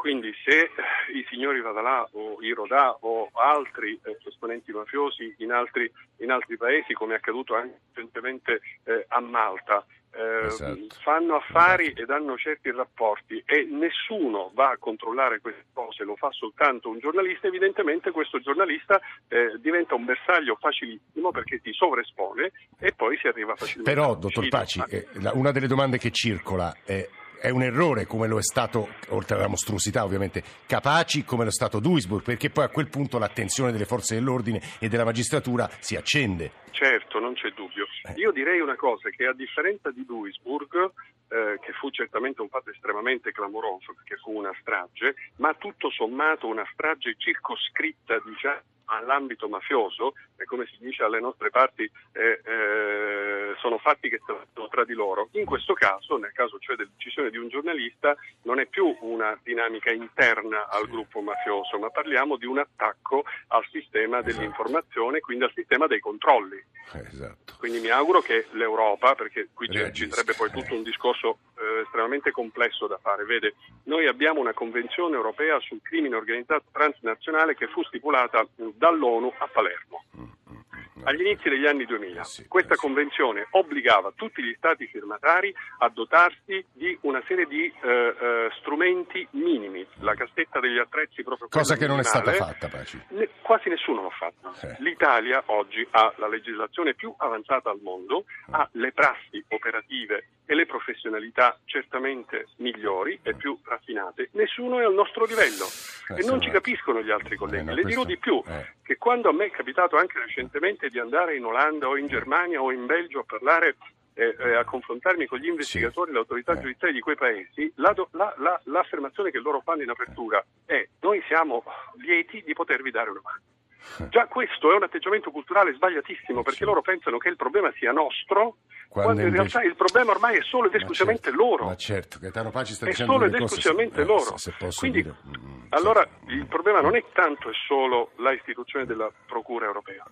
Quindi 0.00 0.32
se 0.42 0.70
i 1.12 1.26
signori 1.28 1.60
Vadalà 1.60 2.08
o 2.12 2.38
i 2.40 2.52
Rodà 2.52 2.96
o 3.00 3.28
altri 3.34 4.00
eh, 4.02 4.16
esponenti 4.24 4.72
mafiosi 4.72 5.34
in 5.40 5.52
altri, 5.52 5.92
in 6.20 6.30
altri, 6.30 6.56
paesi, 6.56 6.94
come 6.94 7.12
è 7.12 7.16
accaduto 7.18 7.54
anche 7.54 7.80
recentemente 7.92 8.62
eh, 8.84 9.04
a 9.08 9.20
Malta, 9.20 9.84
eh, 10.12 10.46
esatto. 10.46 10.86
fanno 11.02 11.36
affari 11.36 11.88
esatto. 11.88 12.00
ed 12.00 12.10
hanno 12.12 12.38
certi 12.38 12.70
rapporti 12.70 13.42
e 13.44 13.68
nessuno 13.70 14.50
va 14.54 14.70
a 14.70 14.78
controllare 14.78 15.38
queste 15.40 15.66
cose, 15.74 16.02
lo 16.04 16.16
fa 16.16 16.30
soltanto 16.30 16.88
un 16.88 16.98
giornalista, 16.98 17.48
evidentemente 17.48 18.10
questo 18.10 18.40
giornalista 18.40 18.98
eh, 19.28 19.58
diventa 19.58 19.96
un 19.96 20.06
bersaglio 20.06 20.56
facilissimo 20.58 21.30
perché 21.30 21.60
si 21.62 21.72
sovraespone 21.74 22.52
e 22.78 22.92
poi 22.92 23.18
si 23.18 23.26
arriva 23.26 23.54
facilmente. 23.54 23.92
Però, 23.92 24.16
dottor 24.16 24.48
Paci, 24.48 24.82
eh, 24.88 25.06
una 25.34 25.52
delle 25.52 25.66
domande 25.66 25.98
che 25.98 26.10
circola 26.10 26.74
è 26.86 27.06
è 27.40 27.48
un 27.48 27.62
errore 27.62 28.06
come 28.06 28.28
lo 28.28 28.38
è 28.38 28.42
stato, 28.42 28.88
oltre 29.08 29.36
alla 29.36 29.48
mostruosità 29.48 30.04
ovviamente, 30.04 30.42
Capaci 30.66 31.24
come 31.24 31.44
lo 31.44 31.48
è 31.48 31.52
stato 31.52 31.80
Duisburg, 31.80 32.22
perché 32.22 32.50
poi 32.50 32.64
a 32.64 32.68
quel 32.68 32.88
punto 32.88 33.18
l'attenzione 33.18 33.72
delle 33.72 33.86
forze 33.86 34.14
dell'ordine 34.14 34.60
e 34.78 34.88
della 34.88 35.04
magistratura 35.04 35.68
si 35.80 35.96
accende. 35.96 36.52
Certo, 36.70 37.18
non 37.18 37.34
c'è 37.34 37.50
dubbio. 37.50 37.86
Eh. 38.10 38.20
Io 38.20 38.32
direi 38.32 38.60
una 38.60 38.76
cosa, 38.76 39.10
che 39.10 39.26
a 39.26 39.32
differenza 39.32 39.90
di 39.90 40.04
Duisburg, 40.04 40.90
eh, 41.28 41.58
che 41.60 41.72
fu 41.72 41.90
certamente 41.90 42.42
un 42.42 42.48
fatto 42.48 42.70
estremamente 42.70 43.32
clamoroso, 43.32 43.94
perché 43.94 44.16
fu 44.16 44.36
una 44.36 44.52
strage, 44.60 45.14
ma 45.36 45.54
tutto 45.54 45.90
sommato 45.90 46.46
una 46.46 46.66
strage 46.72 47.14
circoscritta, 47.16 48.20
diciamo, 48.24 48.60
all'ambito 48.90 49.48
mafioso, 49.48 50.14
e 50.36 50.44
come 50.44 50.66
si 50.66 50.76
dice 50.80 51.04
alle 51.04 51.20
nostre 51.20 51.50
parti, 51.50 51.88
eh, 52.12 52.40
eh, 52.44 53.54
sono 53.58 53.78
fatti 53.78 54.08
che 54.08 54.20
sono 54.26 54.68
tra 54.68 54.84
di 54.84 54.94
loro. 54.94 55.28
In 55.32 55.44
questo 55.44 55.74
caso, 55.74 56.16
nel 56.16 56.32
caso 56.32 56.58
cioè 56.58 56.74
dell'uccisione 56.74 57.30
di 57.30 57.36
un 57.36 57.48
giornalista, 57.48 58.16
non 58.42 58.58
è 58.58 58.66
più 58.66 58.96
una 59.02 59.38
dinamica 59.44 59.92
interna 59.92 60.68
al 60.68 60.88
gruppo 60.88 61.20
mafioso, 61.20 61.78
ma 61.78 61.90
parliamo 61.90 62.36
di 62.36 62.46
un 62.46 62.58
attacco 62.58 63.24
al 63.48 63.64
sistema 63.70 64.18
esatto. 64.18 64.34
dell'informazione, 64.34 65.20
quindi 65.20 65.44
al 65.44 65.52
sistema 65.54 65.86
dei 65.86 66.00
controlli. 66.00 66.60
Esatto. 66.92 67.54
Quindi 67.58 67.78
mi 67.78 67.90
auguro 67.90 67.99
che 68.22 68.46
l'Europa, 68.52 69.14
perché 69.14 69.48
qui 69.52 69.68
ci 69.92 70.08
sarebbe 70.10 70.34
poi 70.34 70.50
tutto 70.50 70.74
un 70.74 70.82
discorso 70.82 71.38
eh, 71.58 71.82
estremamente 71.82 72.30
complesso 72.30 72.86
da 72.86 72.98
fare, 72.98 73.24
vede, 73.24 73.54
noi 73.84 74.06
abbiamo 74.06 74.40
una 74.40 74.52
convenzione 74.52 75.16
europea 75.16 75.58
sul 75.60 75.80
crimine 75.82 76.16
organizzato 76.16 76.64
transnazionale 76.72 77.54
che 77.54 77.66
fu 77.66 77.82
stipulata 77.84 78.46
dall'ONU 78.56 79.32
a 79.38 79.48
Palermo. 79.48 80.04
Mm, 80.16 80.22
mm, 80.22 80.56
mm, 80.56 80.59
Agli 81.04 81.20
inizi 81.20 81.48
degli 81.48 81.66
anni 81.66 81.84
2000 81.84 82.20
eh 82.20 82.48
questa 82.48 82.74
convenzione 82.74 83.46
obbligava 83.50 84.12
tutti 84.14 84.42
gli 84.42 84.54
stati 84.56 84.86
firmatari 84.86 85.54
a 85.78 85.88
dotarsi 85.88 86.64
di 86.72 86.96
una 87.02 87.22
serie 87.26 87.46
di 87.46 87.64
eh, 87.66 87.88
eh, 87.88 88.50
strumenti 88.60 89.26
minimi, 89.32 89.86
la 90.00 90.14
cassetta 90.14 90.60
degli 90.60 90.78
attrezzi 90.78 91.22
proprio 91.22 91.48
Cosa 91.48 91.76
che 91.76 91.86
non 91.86 91.98
è 91.98 92.04
stata 92.04 92.32
fatta, 92.32 92.68
Paci. 92.68 93.00
Ne, 93.10 93.28
quasi 93.42 93.68
nessuno 93.68 94.02
l'ha 94.02 94.10
fatto. 94.10 94.66
Eh. 94.66 94.76
L'Italia 94.80 95.42
oggi 95.46 95.86
ha 95.90 96.12
la 96.16 96.28
legislazione 96.28 96.94
più 96.94 97.14
avanzata 97.16 97.70
al 97.70 97.80
mondo, 97.82 98.24
ha 98.50 98.68
le 98.72 98.92
prassi 98.92 99.42
operative 99.48 100.26
e 100.44 100.54
le 100.54 100.66
professionalità 100.66 101.56
certamente 101.64 102.48
migliori 102.56 103.18
e 103.22 103.34
più 103.34 103.56
raffinate. 103.62 104.30
Nessuno 104.32 104.80
è 104.80 104.84
al 104.84 104.94
nostro 104.94 105.24
livello 105.24 105.64
eh, 105.64 105.89
e 106.16 106.22
non 106.24 106.40
ci 106.40 106.50
capiscono 106.50 107.02
gli 107.02 107.10
altri 107.10 107.36
colleghi. 107.36 107.62
Eh, 107.62 107.64
no, 107.70 107.74
Le 107.74 107.82
dirò 107.84 108.04
di 108.04 108.16
più, 108.18 108.42
eh. 108.46 108.74
che 108.82 108.96
quando 108.96 109.28
a 109.28 109.32
me 109.32 109.46
è 109.46 109.50
capitato 109.50 109.96
anche 109.96 110.18
recentemente 110.18 110.88
di 110.88 110.98
andare 110.98 111.36
in 111.36 111.44
Olanda 111.44 111.88
o 111.88 111.96
in 111.96 112.06
Germania 112.06 112.60
o 112.62 112.72
in 112.72 112.86
Belgio 112.86 113.20
a 113.20 113.24
parlare 113.26 113.76
eh, 114.14 114.34
eh, 114.38 114.54
a 114.54 114.64
confrontarmi 114.64 115.24
con 115.26 115.38
gli 115.38 115.46
investigatori 115.46 116.08
e 116.08 116.12
Sì. 116.12 116.12
le 116.12 116.18
autorità 116.18 116.52
Eh. 116.52 116.60
giudiziarie 116.60 116.94
di 116.94 117.00
quei 117.00 117.16
paesi, 117.16 117.72
la 117.76 117.92
do- 117.92 118.08
la- 118.12 118.34
la- 118.38 118.60
l'affermazione 118.64 119.30
che 119.30 119.38
loro 119.38 119.60
fanno 119.60 119.82
in 119.82 119.88
apertura 119.88 120.44
è 120.66 120.86
noi 121.00 121.22
siamo 121.26 121.62
lieti 121.96 122.42
di 122.44 122.52
potervi 122.52 122.90
dare 122.90 123.08
una 123.10 123.20
mano. 123.22 123.40
Già 124.10 124.26
questo 124.26 124.72
è 124.72 124.76
un 124.76 124.82
atteggiamento 124.82 125.30
culturale 125.30 125.72
sbagliatissimo 125.74 126.42
perché 126.42 126.58
Sì. 126.58 126.64
loro 126.64 126.82
pensano 126.82 127.18
che 127.18 127.28
il 127.28 127.36
problema 127.36 127.72
sia 127.78 127.92
nostro, 127.92 128.56
Quando 128.88 129.12
quando, 129.12 129.20
in 129.22 129.26
invece- 129.28 129.58
realtà 129.58 129.62
il 129.68 129.76
problema 129.76 130.10
ormai 130.12 130.36
è 130.36 130.42
solo 130.42 130.66
ed 130.66 130.72
Ma 130.72 130.78
esclusivamente 130.78 131.24
certo, 131.30 131.38
loro. 131.42 131.64
Ma 131.66 131.76
certo, 131.76 132.18
Gaetano 132.20 132.50
Paci 132.50 132.72
sta 132.74 132.86
È 132.86 132.88
dicendo 132.90 133.12
solo 133.12 133.24
ed 133.24 133.34
esclusivamente 133.34 134.00
eh, 134.00 134.04
loro. 134.04 134.36
Se, 134.36 134.50
se 134.50 134.54
posso 134.58 134.80
Quindi, 134.80 135.02
dire. 135.02 135.14
Mm, 135.38 135.66
allora, 135.70 136.06
sì. 136.26 136.32
il 136.34 136.46
problema 136.46 136.80
non 136.80 136.96
è 136.96 137.04
tanto 137.12 137.48
e 137.50 137.52
solo 137.66 138.10
la 138.16 138.32
istituzione 138.32 138.86
della 138.86 139.10
Procura 139.26 139.66
europea, 139.66 140.04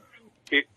che. 0.44 0.68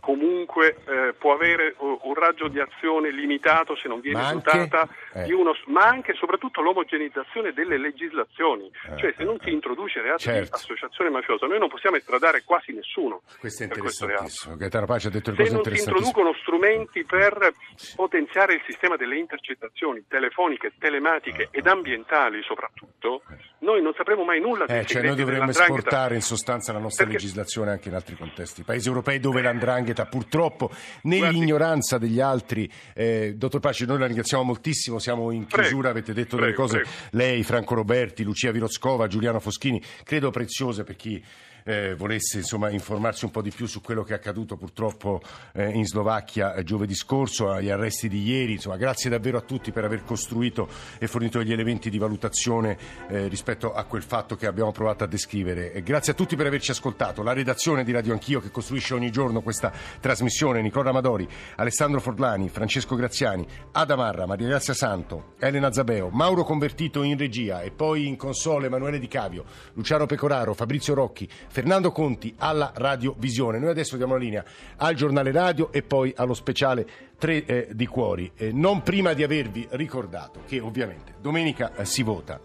Comunque 0.00 0.76
eh, 0.86 1.14
può 1.18 1.34
avere 1.34 1.74
uh, 1.78 2.00
un 2.04 2.14
raggio 2.14 2.48
di 2.48 2.60
azione 2.60 3.10
limitato 3.10 3.76
se 3.76 3.88
non 3.88 4.00
viene 4.00 4.20
Ma 4.20 4.28
anche- 4.28 4.50
dotata 4.66 4.88
eh. 5.14 5.24
di 5.24 5.32
uno, 5.32 5.52
ma 5.66 5.82
anche 5.86 6.12
e 6.12 6.14
soprattutto 6.14 6.60
l'omogenizzazione 6.62 7.52
delle 7.52 7.78
legislazioni, 7.78 8.70
Eh, 8.90 8.96
cioè 8.98 9.14
se 9.16 9.22
eh, 9.22 9.24
non 9.24 9.38
si 9.40 9.48
eh. 9.48 9.52
introduce 9.52 10.00
reati 10.00 10.22
Certo. 10.24 10.42
di 10.42 10.48
associazione 10.52 11.10
mafiosa 11.10 11.46
noi 11.46 11.58
non 11.58 11.68
possiamo 11.68 11.96
estradare 11.96 12.42
quasi 12.44 12.72
nessuno 12.72 13.22
Questo 13.38 13.62
è 13.64 13.66
reato. 13.66 13.80
interessantissimo. 13.84 14.56
Gaetano 14.56 14.86
Paci 14.86 15.06
ha 15.06 15.10
detto 15.10 15.30
le 15.30 15.44
Se 15.44 15.52
non 15.52 15.62
si 15.64 15.78
introducono 15.78 16.32
strumenti 16.40 17.04
per 17.04 17.52
potenziare 17.96 18.54
il 18.54 18.62
sistema 18.66 18.96
delle 18.96 19.16
intercettazioni 19.18 20.04
telefoniche, 20.08 20.72
telematiche 20.78 21.48
ed 21.50 21.66
ambientali 21.66 22.42
soprattutto, 22.42 23.22
noi 23.60 23.82
non 23.82 23.92
sapremo 23.94 24.24
mai 24.24 24.40
nulla 24.40 24.66
dei 24.66 24.78
Eh, 24.80 24.86
cioè 24.86 25.02
noi 25.02 25.16
dovremmo 25.16 25.50
esportare 25.50 26.14
in 26.14 26.22
sostanza 26.22 26.72
la 26.72 26.78
nostra 26.78 27.04
Perché- 27.04 27.20
legislazione 27.20 27.70
anche 27.70 27.88
in 27.88 27.94
altri 27.94 28.16
contesti, 28.16 28.62
paesi 28.62 28.88
europei 28.88 29.18
dove 29.20 29.40
l'andrangheta 29.50 30.06
purtroppo 30.06 30.70
nell'ignoranza 31.02 31.98
degli 31.98 32.20
altri, 32.20 32.70
eh, 32.94 33.34
dottor 33.36 33.60
Paci 33.60 33.84
noi 33.84 33.98
la 33.98 34.06
ringraziamo 34.06 34.42
moltissimo, 34.42 34.98
siamo 34.98 35.30
in 35.30 35.46
Prego, 35.46 35.62
chiusura, 35.62 35.90
avete 35.90 36.12
detto 36.12 36.36
delle 36.36 36.48
prego, 36.48 36.62
cose, 36.62 36.80
prego. 36.80 36.90
lei, 37.10 37.42
Franco 37.42 37.74
Roberti, 37.74 38.22
Lucia 38.22 38.50
Virozcova, 38.50 39.06
Giuliano 39.06 39.40
Foschini, 39.40 39.82
credo 40.04 40.30
preziose 40.30 40.84
per 40.84 40.96
chi 40.96 41.22
eh, 41.64 41.94
volesse 41.94 42.38
insomma, 42.38 42.70
informarsi 42.70 43.24
un 43.24 43.30
po' 43.30 43.42
di 43.42 43.50
più 43.50 43.66
su 43.66 43.80
quello 43.80 44.02
che 44.02 44.12
è 44.12 44.16
accaduto 44.16 44.56
purtroppo 44.56 45.20
eh, 45.52 45.68
in 45.70 45.86
Slovacchia 45.86 46.54
eh, 46.54 46.64
giovedì 46.64 46.94
scorso, 46.94 47.50
agli 47.50 47.70
arresti 47.70 48.08
di 48.08 48.22
ieri. 48.22 48.52
Insomma, 48.52 48.76
grazie 48.76 49.10
davvero 49.10 49.38
a 49.38 49.42
tutti 49.42 49.72
per 49.72 49.84
aver 49.84 50.04
costruito 50.04 50.68
e 50.98 51.06
fornito 51.06 51.42
gli 51.42 51.52
elementi 51.52 51.90
di 51.90 51.98
valutazione 51.98 52.76
eh, 53.08 53.28
rispetto 53.28 53.72
a 53.72 53.84
quel 53.84 54.02
fatto 54.02 54.36
che 54.36 54.46
abbiamo 54.46 54.72
provato 54.72 55.04
a 55.04 55.06
descrivere. 55.06 55.72
E 55.72 55.82
grazie 55.82 56.12
a 56.12 56.14
tutti 56.14 56.36
per 56.36 56.46
averci 56.46 56.70
ascoltato. 56.70 57.22
La 57.22 57.32
redazione 57.32 57.84
di 57.84 57.92
Radio 57.92 58.12
Anch'io 58.12 58.40
che 58.40 58.50
costruisce 58.50 58.94
ogni 58.94 59.10
giorno 59.10 59.42
questa 59.42 59.72
trasmissione, 60.00 60.62
Nicola 60.62 60.90
Amadori, 60.90 61.28
Alessandro 61.56 62.00
Forlani, 62.00 62.48
Francesco 62.48 62.94
Graziani, 62.94 63.46
Adamarra, 63.72 64.26
Maria 64.26 64.48
Grazia 64.48 64.74
Santo, 64.74 65.34
Elena 65.38 65.72
Zabeo, 65.72 66.08
Mauro 66.10 66.44
Convertito 66.44 67.02
in 67.02 67.16
regia 67.16 67.62
e 67.62 67.70
poi 67.70 68.06
in 68.06 68.16
console 68.16 68.66
Emanuele 68.66 68.98
Di 68.98 69.08
Cavio, 69.08 69.44
Luciano 69.74 70.06
Pecoraro, 70.06 70.54
Fabrizio 70.54 70.94
Rocchi, 70.94 71.28
Fernando 71.50 71.90
Conti 71.90 72.32
alla 72.38 72.72
Radiovisione. 72.74 73.58
Noi 73.58 73.70
adesso 73.70 73.96
diamo 73.96 74.14
la 74.14 74.20
linea 74.20 74.44
al 74.76 74.94
giornale 74.94 75.32
radio 75.32 75.72
e 75.72 75.82
poi 75.82 76.12
allo 76.16 76.34
speciale 76.34 76.86
3 77.18 77.44
eh, 77.44 77.68
di 77.72 77.86
Cuori, 77.86 78.30
eh, 78.36 78.52
non 78.52 78.82
prima 78.82 79.12
di 79.12 79.22
avervi 79.22 79.66
ricordato 79.72 80.42
che 80.46 80.60
ovviamente 80.60 81.14
domenica 81.20 81.74
eh, 81.74 81.84
si 81.84 82.02
vota 82.02 82.40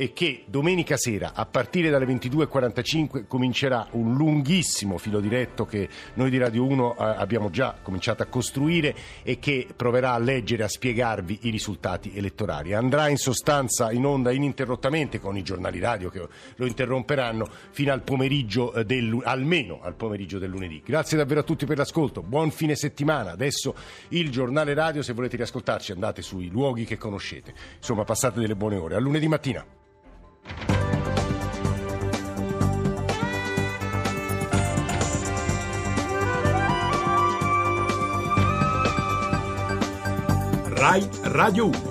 e 0.00 0.14
che 0.14 0.44
domenica 0.46 0.96
sera 0.96 1.32
a 1.34 1.44
partire 1.44 1.90
dalle 1.90 2.06
22.45 2.06 3.26
comincerà 3.26 3.86
un 3.90 4.14
lunghissimo 4.14 4.96
filo 4.96 5.20
diretto 5.20 5.66
che 5.66 5.90
noi 6.14 6.30
di 6.30 6.38
Radio 6.38 6.64
1 6.64 6.96
eh, 6.96 7.04
abbiamo 7.04 7.50
già 7.50 7.76
cominciato 7.82 8.22
a 8.22 8.26
costruire 8.26 8.94
e 9.22 9.38
che 9.38 9.68
proverà 9.76 10.14
a 10.14 10.18
leggere, 10.18 10.62
a 10.64 10.68
spiegarvi 10.68 11.40
i 11.42 11.50
risultati 11.50 12.12
elettorali. 12.16 12.72
Andrà 12.72 13.08
in 13.08 13.18
sostanza 13.18 13.92
in 13.92 14.06
onda 14.06 14.32
ininterrottamente 14.32 15.20
con 15.20 15.36
i 15.36 15.42
giornali 15.42 15.78
radio 15.80 16.08
che 16.08 16.26
lo 16.56 16.64
interromperanno 16.64 17.46
fino 17.68 17.92
al 17.92 18.00
pomeriggio 18.00 18.72
eh, 18.72 18.86
del, 18.86 19.20
almeno 19.22 19.80
al 19.82 19.96
pomeriggio 19.96 20.38
del 20.38 20.48
lunedì. 20.48 20.80
Grazie 20.82 21.18
davvero 21.18 21.40
a 21.40 21.42
tutti 21.42 21.66
per 21.66 21.76
l'ascolto, 21.76 22.22
buon 22.22 22.50
fine 22.52 22.74
settimana. 22.74 23.32
Adesso 23.32 23.74
il 24.08 24.30
giornale 24.30 24.72
radio, 24.72 25.02
se 25.02 25.12
volete 25.12 25.36
riascoltarci 25.36 25.92
andate 25.92 26.22
sui 26.22 26.48
luoghi 26.48 26.86
che 26.86 26.96
conoscete. 26.96 27.52
Insomma, 27.76 28.04
passate 28.04 28.40
delle 28.40 28.56
buone 28.56 28.76
ore. 28.76 28.94
A 28.94 28.98
lunedì 28.98 29.28
mattina. 29.28 29.62
Rai 40.80 41.08
Radio 41.24 41.66
1. 41.66 41.89